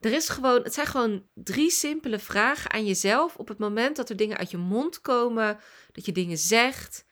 er 0.00 0.12
is 0.12 0.28
gewoon, 0.28 0.62
het 0.62 0.74
zijn 0.74 0.86
gewoon 0.86 1.28
drie 1.34 1.70
simpele 1.70 2.18
vragen 2.18 2.70
aan 2.70 2.86
jezelf 2.86 3.36
op 3.36 3.48
het 3.48 3.58
moment 3.58 3.96
dat 3.96 4.10
er 4.10 4.16
dingen 4.16 4.36
uit 4.36 4.50
je 4.50 4.56
mond 4.56 5.00
komen, 5.00 5.58
dat 5.92 6.04
je 6.04 6.12
dingen 6.12 6.38
zegt. 6.38 7.04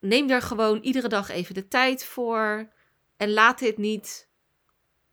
Neem 0.00 0.26
daar 0.26 0.42
gewoon 0.42 0.80
iedere 0.80 1.08
dag 1.08 1.28
even 1.28 1.54
de 1.54 1.68
tijd 1.68 2.04
voor 2.04 2.72
en 3.16 3.32
laat 3.32 3.58
dit 3.58 3.78
niet 3.78 4.28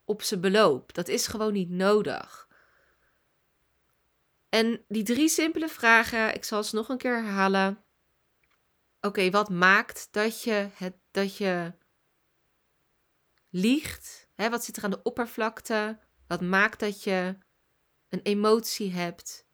op 0.06 0.22
zijn 0.22 0.42
beloop. 0.42 0.94
Dat 0.94 1.08
is 1.08 1.28
gewoon 1.28 1.54
niet 1.54 1.70
nodig. 1.70 2.48
En 4.50 4.86
die 4.88 5.04
drie 5.04 5.30
simpele 5.30 5.70
vragen, 5.70 6.34
ik 6.34 6.44
zal 6.44 6.64
ze 6.64 6.76
nog 6.76 6.90
een 6.90 6.98
keer 6.98 7.24
herhalen. 7.24 7.86
Oké, 9.08 9.30
wat 9.30 9.50
maakt 9.50 10.08
dat 10.12 10.44
je, 10.44 10.70
het, 10.74 10.96
dat 11.12 11.38
je 11.38 11.74
liegt? 13.50 14.30
Wat 14.36 14.64
zit 14.64 14.78
er 14.78 14.84
aan 14.84 14.92
de 14.92 15.04
oppervlakte? 15.04 16.00
Wat 16.28 16.42
maakt 16.42 16.80
dat 16.80 17.04
je 17.04 17.38
een 18.10 18.22
emotie 18.22 18.92
hebt? 18.92 19.46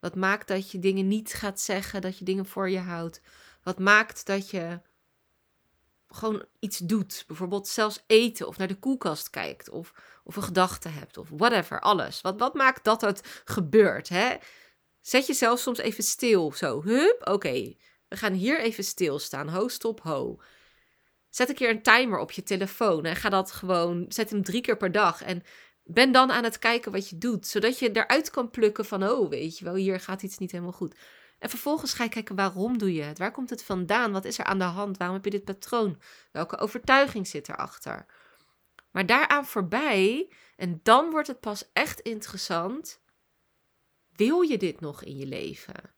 Wat 0.00 0.14
maakt 0.14 0.48
dat 0.48 0.70
je 0.70 0.78
dingen 0.78 1.08
niet 1.08 1.32
gaat 1.32 1.60
zeggen, 1.60 2.00
dat 2.00 2.18
je 2.18 2.24
dingen 2.24 2.46
voor 2.46 2.70
je 2.70 2.78
houdt? 2.78 3.20
Wat 3.62 3.78
maakt 3.78 4.26
dat 4.26 4.50
je 4.50 4.80
gewoon 6.06 6.44
iets 6.58 6.78
doet? 6.78 7.24
Bijvoorbeeld 7.26 7.68
zelfs 7.68 8.02
eten 8.06 8.46
of 8.46 8.56
naar 8.56 8.68
de 8.68 8.78
koelkast 8.78 9.30
kijkt 9.30 9.68
of, 9.68 9.92
of 10.24 10.36
een 10.36 10.42
gedachte 10.42 10.88
hebt 10.88 11.18
of 11.18 11.28
whatever, 11.28 11.80
alles. 11.80 12.20
Wat, 12.20 12.38
wat 12.38 12.54
maakt 12.54 12.84
dat 12.84 13.00
het 13.00 13.42
gebeurt? 13.44 14.10
Zet 15.00 15.26
jezelf 15.26 15.58
soms 15.58 15.78
even 15.78 16.04
stil, 16.04 16.52
zo. 16.52 16.82
Hup, 16.82 17.28
oké. 17.28 17.74
We 18.12 18.18
gaan 18.18 18.32
hier 18.32 18.60
even 18.60 18.84
stilstaan. 18.84 19.48
Ho, 19.48 19.68
stop, 19.68 20.00
ho. 20.00 20.40
Zet 21.30 21.48
een 21.48 21.54
keer 21.54 21.70
een 21.70 21.82
timer 21.82 22.18
op 22.18 22.30
je 22.30 22.42
telefoon 22.42 23.04
en 23.04 23.16
ga 23.16 23.28
dat 23.28 23.52
gewoon, 23.52 24.04
zet 24.08 24.30
hem 24.30 24.42
drie 24.42 24.60
keer 24.60 24.76
per 24.76 24.92
dag. 24.92 25.22
En 25.22 25.42
ben 25.84 26.12
dan 26.12 26.32
aan 26.32 26.44
het 26.44 26.58
kijken 26.58 26.92
wat 26.92 27.08
je 27.08 27.18
doet, 27.18 27.46
zodat 27.46 27.78
je 27.78 27.90
eruit 27.90 28.30
kan 28.30 28.50
plukken 28.50 28.84
van, 28.84 29.08
oh, 29.08 29.28
weet 29.28 29.58
je 29.58 29.64
wel, 29.64 29.74
hier 29.74 30.00
gaat 30.00 30.22
iets 30.22 30.38
niet 30.38 30.50
helemaal 30.50 30.72
goed. 30.72 30.94
En 31.38 31.48
vervolgens 31.48 31.92
ga 31.92 32.04
je 32.04 32.10
kijken, 32.10 32.36
waarom 32.36 32.78
doe 32.78 32.94
je 32.94 33.02
het? 33.02 33.18
Waar 33.18 33.32
komt 33.32 33.50
het 33.50 33.64
vandaan? 33.64 34.12
Wat 34.12 34.24
is 34.24 34.38
er 34.38 34.44
aan 34.44 34.58
de 34.58 34.64
hand? 34.64 34.96
Waarom 34.96 35.16
heb 35.16 35.24
je 35.24 35.30
dit 35.30 35.44
patroon? 35.44 36.00
Welke 36.32 36.58
overtuiging 36.58 37.26
zit 37.26 37.48
erachter? 37.48 38.06
Maar 38.90 39.06
daaraan 39.06 39.46
voorbij, 39.46 40.32
en 40.56 40.80
dan 40.82 41.10
wordt 41.10 41.28
het 41.28 41.40
pas 41.40 41.70
echt 41.72 42.00
interessant, 42.00 43.00
wil 44.16 44.40
je 44.40 44.58
dit 44.58 44.80
nog 44.80 45.04
in 45.04 45.16
je 45.16 45.26
leven? 45.26 45.94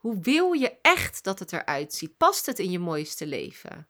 Hoe 0.00 0.20
wil 0.20 0.52
je 0.52 0.78
echt 0.82 1.24
dat 1.24 1.38
het 1.38 1.52
eruit 1.52 1.94
ziet? 1.94 2.16
Past 2.16 2.46
het 2.46 2.58
in 2.58 2.70
je 2.70 2.78
mooiste 2.78 3.26
leven? 3.26 3.88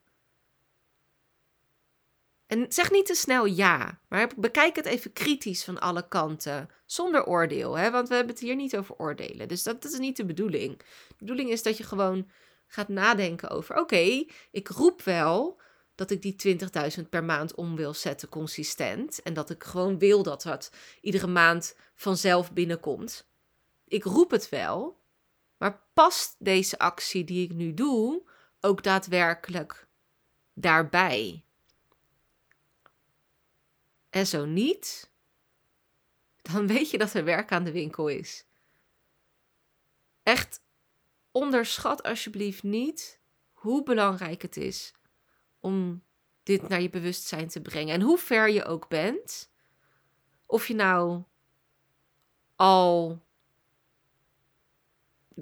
En 2.47 2.67
zeg 2.69 2.91
niet 2.91 3.07
te 3.07 3.15
snel 3.15 3.45
ja, 3.45 4.01
maar 4.09 4.31
bekijk 4.37 4.77
het 4.77 4.87
even 4.87 5.13
kritisch 5.13 5.65
van 5.65 5.81
alle 5.81 6.09
kanten, 6.09 6.71
zonder 6.87 7.27
oordeel, 7.27 7.75
hè? 7.75 7.91
want 7.91 8.09
we 8.09 8.15
hebben 8.15 8.35
het 8.35 8.43
hier 8.43 8.55
niet 8.57 8.77
over 8.77 8.95
oordelen. 8.97 9.49
Dus 9.49 9.63
dat, 9.63 9.85
is 9.85 9.99
niet 9.99 10.17
de 10.17 10.25
bedoeling. 10.25 10.79
De 10.79 11.15
bedoeling 11.19 11.51
is 11.51 11.63
dat 11.63 11.77
je 11.77 11.85
gewoon 11.85 12.31
gaat 12.67 12.89
nadenken 12.89 13.51
over: 13.51 13.77
oké, 13.77 14.25
ik 14.51 14.69
roep 14.69 15.03
wel 15.03 15.61
dat 15.95 16.11
ik 16.11 16.23
die 16.23 16.59
20.000 17.03 17.09
per 17.09 17.25
maand 17.25 17.55
om 17.55 17.77
wil 17.77 17.95
zetten, 17.95 18.29
consistent. 18.29 19.23
En 19.23 19.35
dat 19.35 19.51
ik 19.51 19.65
gewoon 19.65 19.99
wil 19.99 20.23
dat 20.23 20.43
dat 20.43 20.71
iedere 21.01 21.27
maand 21.27 21.77
vanzelf 21.95 22.53
binnenkomt. 22.53 23.29
Ik 23.85 24.05
roep 24.05 24.31
het 24.31 24.49
wel, 24.49 25.00
maar 25.61 25.83
past 25.95 26.37
deze 26.39 26.79
actie 26.79 27.25
die 27.25 27.49
ik 27.49 27.55
nu 27.55 27.75
doe, 27.75 28.23
ook 28.61 28.83
daadwerkelijk 28.83 29.89
daarbij? 30.55 31.45
En 34.11 34.27
zo 34.27 34.45
niet, 34.45 35.11
dan 36.43 36.67
weet 36.67 36.91
je 36.91 36.99
dat 36.99 37.15
er 37.15 37.25
werk 37.25 37.53
aan 37.53 37.65
de 37.65 37.73
winkel 37.73 38.09
is. 38.09 38.47
Echt 40.23 40.63
onderschat 41.31 42.03
alsjeblieft 42.03 42.63
niet 42.63 43.21
hoe 43.53 43.83
belangrijk 43.83 44.43
het 44.43 44.57
is 44.57 44.93
om 45.59 46.05
dit 46.43 46.69
naar 46.69 46.81
je 46.81 46.91
bewustzijn 46.91 47.49
te 47.49 47.61
brengen. 47.61 47.95
En 47.95 48.01
hoe 48.01 48.19
ver 48.19 48.51
je 48.51 48.65
ook 48.65 48.89
bent, 48.89 49.51
of 50.47 50.69
je 50.69 50.75
nou 50.75 51.23
al 52.57 53.23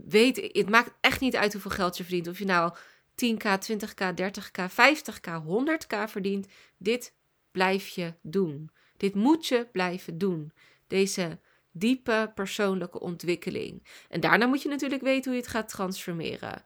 weet, 0.06 0.36
het 0.52 0.68
maakt 0.68 0.94
echt 1.00 1.20
niet 1.20 1.36
uit 1.36 1.52
hoeveel 1.52 1.70
geld 1.70 1.96
je 1.96 2.04
verdient. 2.04 2.28
Of 2.28 2.38
je 2.38 2.44
nou 2.44 2.74
10k, 3.10 3.44
20k, 3.44 4.14
30k, 4.14 4.70
50k, 4.70 5.42
100k 5.46 6.04
verdient. 6.04 6.46
Dit 6.76 7.14
blijf 7.50 7.88
je 7.88 8.14
doen. 8.22 8.70
Dit 8.96 9.14
moet 9.14 9.46
je 9.46 9.68
blijven 9.72 10.18
doen. 10.18 10.52
Deze 10.86 11.38
diepe 11.70 12.32
persoonlijke 12.34 13.00
ontwikkeling. 13.00 13.86
En 14.08 14.20
daarna 14.20 14.46
moet 14.46 14.62
je 14.62 14.68
natuurlijk 14.68 15.02
weten 15.02 15.24
hoe 15.24 15.34
je 15.34 15.46
het 15.46 15.50
gaat 15.50 15.68
transformeren. 15.68 16.64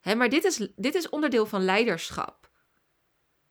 Hè, 0.00 0.14
maar 0.14 0.28
dit 0.28 0.44
is, 0.44 0.68
dit 0.76 0.94
is 0.94 1.08
onderdeel 1.08 1.46
van 1.46 1.64
leiderschap. 1.64 2.50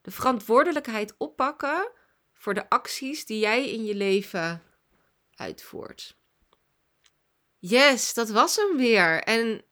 De 0.00 0.10
verantwoordelijkheid 0.10 1.14
oppakken 1.18 1.90
voor 2.32 2.54
de 2.54 2.68
acties 2.68 3.26
die 3.26 3.38
jij 3.38 3.70
in 3.70 3.84
je 3.84 3.94
leven 3.94 4.62
uitvoert. 5.34 6.16
Yes, 7.66 8.14
dat 8.14 8.28
was 8.28 8.56
hem 8.56 8.76
weer. 8.76 9.22
En 9.22 9.64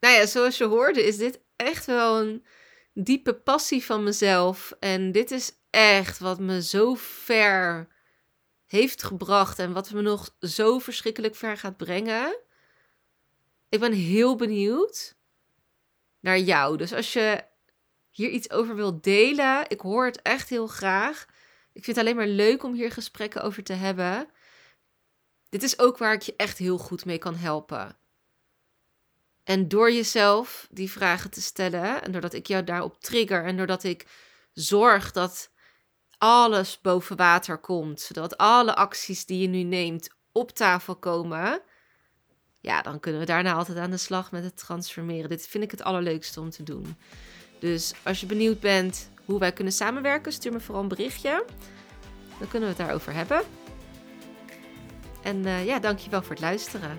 nou 0.00 0.14
ja, 0.14 0.26
zoals 0.26 0.58
je 0.58 0.64
hoorde, 0.64 1.02
is 1.06 1.16
dit 1.16 1.40
echt 1.56 1.86
wel 1.86 2.20
een 2.20 2.44
diepe 2.92 3.34
passie 3.34 3.84
van 3.84 4.02
mezelf. 4.02 4.76
En 4.80 5.12
dit 5.12 5.30
is 5.30 5.52
echt 5.70 6.18
wat 6.18 6.40
me 6.40 6.62
zo 6.62 6.94
ver 6.94 7.88
heeft 8.66 9.02
gebracht 9.02 9.58
en 9.58 9.72
wat 9.72 9.90
me 9.90 10.02
nog 10.02 10.36
zo 10.40 10.78
verschrikkelijk 10.78 11.34
ver 11.34 11.56
gaat 11.56 11.76
brengen. 11.76 12.36
Ik 13.68 13.80
ben 13.80 13.92
heel 13.92 14.36
benieuwd 14.36 15.16
naar 16.20 16.38
jou. 16.38 16.76
Dus 16.76 16.92
als 16.92 17.12
je 17.12 17.44
hier 18.10 18.30
iets 18.30 18.50
over 18.50 18.74
wilt 18.74 19.02
delen, 19.02 19.64
ik 19.68 19.80
hoor 19.80 20.04
het 20.04 20.22
echt 20.22 20.48
heel 20.48 20.66
graag. 20.66 21.26
Ik 21.72 21.84
vind 21.84 21.96
het 21.96 22.06
alleen 22.06 22.16
maar 22.16 22.26
leuk 22.26 22.62
om 22.62 22.74
hier 22.74 22.92
gesprekken 22.92 23.42
over 23.42 23.62
te 23.62 23.72
hebben. 23.72 24.28
Dit 25.54 25.62
is 25.62 25.78
ook 25.78 25.98
waar 25.98 26.12
ik 26.12 26.22
je 26.22 26.34
echt 26.36 26.58
heel 26.58 26.78
goed 26.78 27.04
mee 27.04 27.18
kan 27.18 27.34
helpen. 27.34 27.96
En 29.44 29.68
door 29.68 29.92
jezelf 29.92 30.66
die 30.70 30.90
vragen 30.90 31.30
te 31.30 31.42
stellen 31.42 32.02
en 32.02 32.12
doordat 32.12 32.32
ik 32.32 32.46
jou 32.46 32.64
daarop 32.64 33.00
trigger 33.00 33.44
en 33.44 33.56
doordat 33.56 33.84
ik 33.84 34.06
zorg 34.52 35.12
dat 35.12 35.50
alles 36.18 36.80
boven 36.80 37.16
water 37.16 37.58
komt, 37.58 38.00
zodat 38.00 38.36
alle 38.36 38.74
acties 38.74 39.26
die 39.26 39.40
je 39.40 39.46
nu 39.46 39.62
neemt 39.62 40.08
op 40.32 40.50
tafel 40.50 40.96
komen, 40.96 41.62
ja, 42.60 42.82
dan 42.82 43.00
kunnen 43.00 43.20
we 43.20 43.26
daarna 43.26 43.54
altijd 43.54 43.78
aan 43.78 43.90
de 43.90 43.96
slag 43.96 44.30
met 44.30 44.44
het 44.44 44.56
transformeren. 44.56 45.28
Dit 45.28 45.46
vind 45.46 45.64
ik 45.64 45.70
het 45.70 45.82
allerleukste 45.82 46.40
om 46.40 46.50
te 46.50 46.62
doen. 46.62 46.96
Dus 47.58 47.94
als 48.02 48.20
je 48.20 48.26
benieuwd 48.26 48.60
bent 48.60 49.10
hoe 49.24 49.38
wij 49.38 49.52
kunnen 49.52 49.72
samenwerken, 49.72 50.32
stuur 50.32 50.52
me 50.52 50.60
vooral 50.60 50.82
een 50.82 50.88
berichtje. 50.88 51.44
Dan 52.38 52.48
kunnen 52.48 52.68
we 52.68 52.74
het 52.74 52.84
daarover 52.84 53.12
hebben. 53.12 53.63
En 55.24 55.36
uh, 55.46 55.66
ja, 55.66 55.78
dankjewel 55.78 56.22
voor 56.22 56.30
het 56.30 56.40
luisteren. 56.40 56.98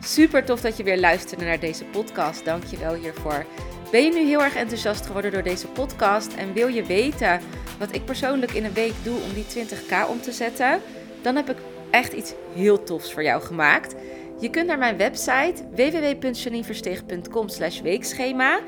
Super 0.00 0.44
tof 0.44 0.60
dat 0.60 0.76
je 0.76 0.82
weer 0.82 0.98
luisterde 0.98 1.44
naar 1.44 1.60
deze 1.60 1.84
podcast. 1.84 2.44
Dankjewel 2.44 2.94
hiervoor. 2.94 3.44
Ben 3.90 4.02
je 4.04 4.12
nu 4.12 4.26
heel 4.26 4.42
erg 4.42 4.56
enthousiast 4.56 5.06
geworden 5.06 5.32
door 5.32 5.42
deze 5.42 5.66
podcast 5.66 6.34
en 6.34 6.52
wil 6.52 6.68
je 6.68 6.84
weten 6.84 7.40
wat 7.78 7.94
ik 7.94 8.04
persoonlijk 8.04 8.52
in 8.52 8.64
een 8.64 8.72
week 8.72 8.94
doe 9.02 9.20
om 9.20 9.32
die 9.34 9.44
20k 9.44 10.08
om 10.08 10.20
te 10.20 10.32
zetten? 10.32 10.80
Dan 11.22 11.36
heb 11.36 11.50
ik 11.50 11.56
echt 11.90 12.12
iets 12.12 12.32
heel 12.54 12.82
tofs 12.82 13.12
voor 13.12 13.22
jou 13.22 13.42
gemaakt. 13.42 13.94
Je 14.40 14.50
kunt 14.50 14.66
naar 14.66 14.78
mijn 14.78 14.96
website 14.96 15.54
www.janineversteeg.com 15.70 17.46
weekschema 17.82 18.60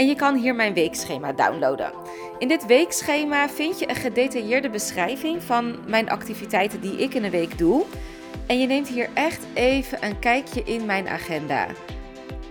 en 0.00 0.06
je 0.06 0.14
kan 0.14 0.36
hier 0.36 0.54
mijn 0.54 0.74
weekschema 0.74 1.32
downloaden. 1.32 1.92
In 2.38 2.48
dit 2.48 2.66
weekschema 2.66 3.48
vind 3.48 3.78
je 3.78 3.88
een 3.88 3.96
gedetailleerde 3.96 4.70
beschrijving 4.70 5.42
van 5.42 5.78
mijn 5.86 6.10
activiteiten 6.10 6.80
die 6.80 6.96
ik 6.96 7.14
in 7.14 7.24
een 7.24 7.30
week 7.30 7.58
doe. 7.58 7.84
En 8.46 8.60
je 8.60 8.66
neemt 8.66 8.88
hier 8.88 9.08
echt 9.14 9.46
even 9.54 10.04
een 10.04 10.18
kijkje 10.18 10.62
in 10.62 10.86
mijn 10.86 11.08
agenda. 11.08 11.66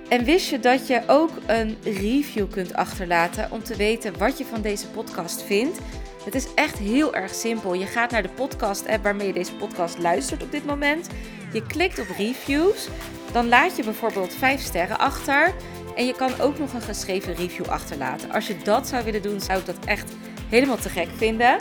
En 0.10 0.24
wist 0.24 0.50
je 0.50 0.60
dat 0.60 0.88
je 0.88 1.02
ook 1.08 1.30
een 1.46 1.78
review 1.84 2.50
kunt 2.52 2.74
achterlaten 2.74 3.52
om 3.52 3.64
te 3.64 3.76
weten 3.76 4.18
wat 4.18 4.38
je 4.38 4.46
van 4.46 4.62
deze 4.62 4.88
podcast 4.88 5.42
vindt? 5.42 5.80
Het 6.26 6.36
is 6.36 6.54
echt 6.54 6.78
heel 6.78 7.16
erg 7.16 7.34
simpel. 7.34 7.74
Je 7.74 7.86
gaat 7.86 8.12
naar 8.12 8.24
de 8.24 8.30
podcast-app 8.30 9.04
waarmee 9.04 9.28
je 9.28 9.34
deze 9.34 9.56
podcast 9.56 9.98
luistert 9.98 10.44
op 10.44 10.52
dit 10.52 10.66
moment. 10.66 11.08
Je 11.54 11.66
klikt 11.66 12.00
op 12.00 12.08
reviews. 12.18 12.88
Dan 13.32 13.48
laat 13.48 13.76
je 13.76 13.84
bijvoorbeeld 13.84 14.34
5 14.34 14.62
sterren 14.62 15.00
achter. 15.00 15.54
En 16.00 16.06
je 16.06 16.14
kan 16.14 16.40
ook 16.40 16.60
nog 16.60 16.74
een 16.74 16.82
geschreven 16.82 17.36
review 17.36 17.66
achterlaten. 17.66 18.32
Als 18.32 18.48
je 18.48 18.58
dat 18.64 18.88
zou 18.88 19.04
willen 19.04 19.22
doen, 19.22 19.42
zou 19.42 19.60
ik 19.60 19.66
dat 19.66 19.86
echt 19.86 20.12
helemaal 20.50 20.78
te 20.78 20.90
gek 20.90 21.08
vinden. 21.16 21.58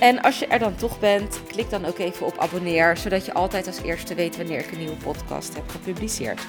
En 0.00 0.22
als 0.22 0.38
je 0.38 0.46
er 0.46 0.58
dan 0.58 0.74
toch 0.74 0.98
bent, 0.98 1.40
klik 1.46 1.70
dan 1.70 1.84
ook 1.84 1.98
even 1.98 2.26
op 2.26 2.38
abonneer, 2.38 2.96
zodat 2.96 3.24
je 3.24 3.34
altijd 3.34 3.66
als 3.66 3.82
eerste 3.82 4.14
weet 4.14 4.36
wanneer 4.36 4.58
ik 4.58 4.70
een 4.72 4.78
nieuwe 4.78 4.96
podcast 4.96 5.54
heb 5.54 5.68
gepubliceerd. 5.68 6.40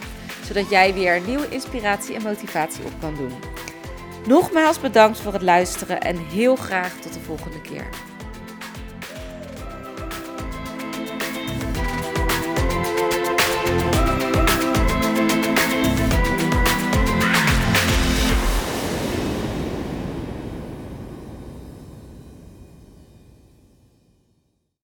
Zodat 0.46 0.70
jij 0.70 0.94
weer 0.94 1.22
nieuwe 1.22 1.50
inspiratie 1.50 2.16
en 2.16 2.22
motivatie 2.22 2.86
op 2.86 2.94
kan 3.00 3.16
doen. 3.16 3.34
Nogmaals 4.28 4.80
bedankt 4.80 5.20
voor 5.20 5.34
het 5.34 5.42
luisteren 5.42 6.02
en 6.02 6.18
heel 6.18 6.56
graag 6.56 6.94
tot 6.94 7.14
de 7.14 7.20
volgende 7.20 7.62
keer. 7.62 7.90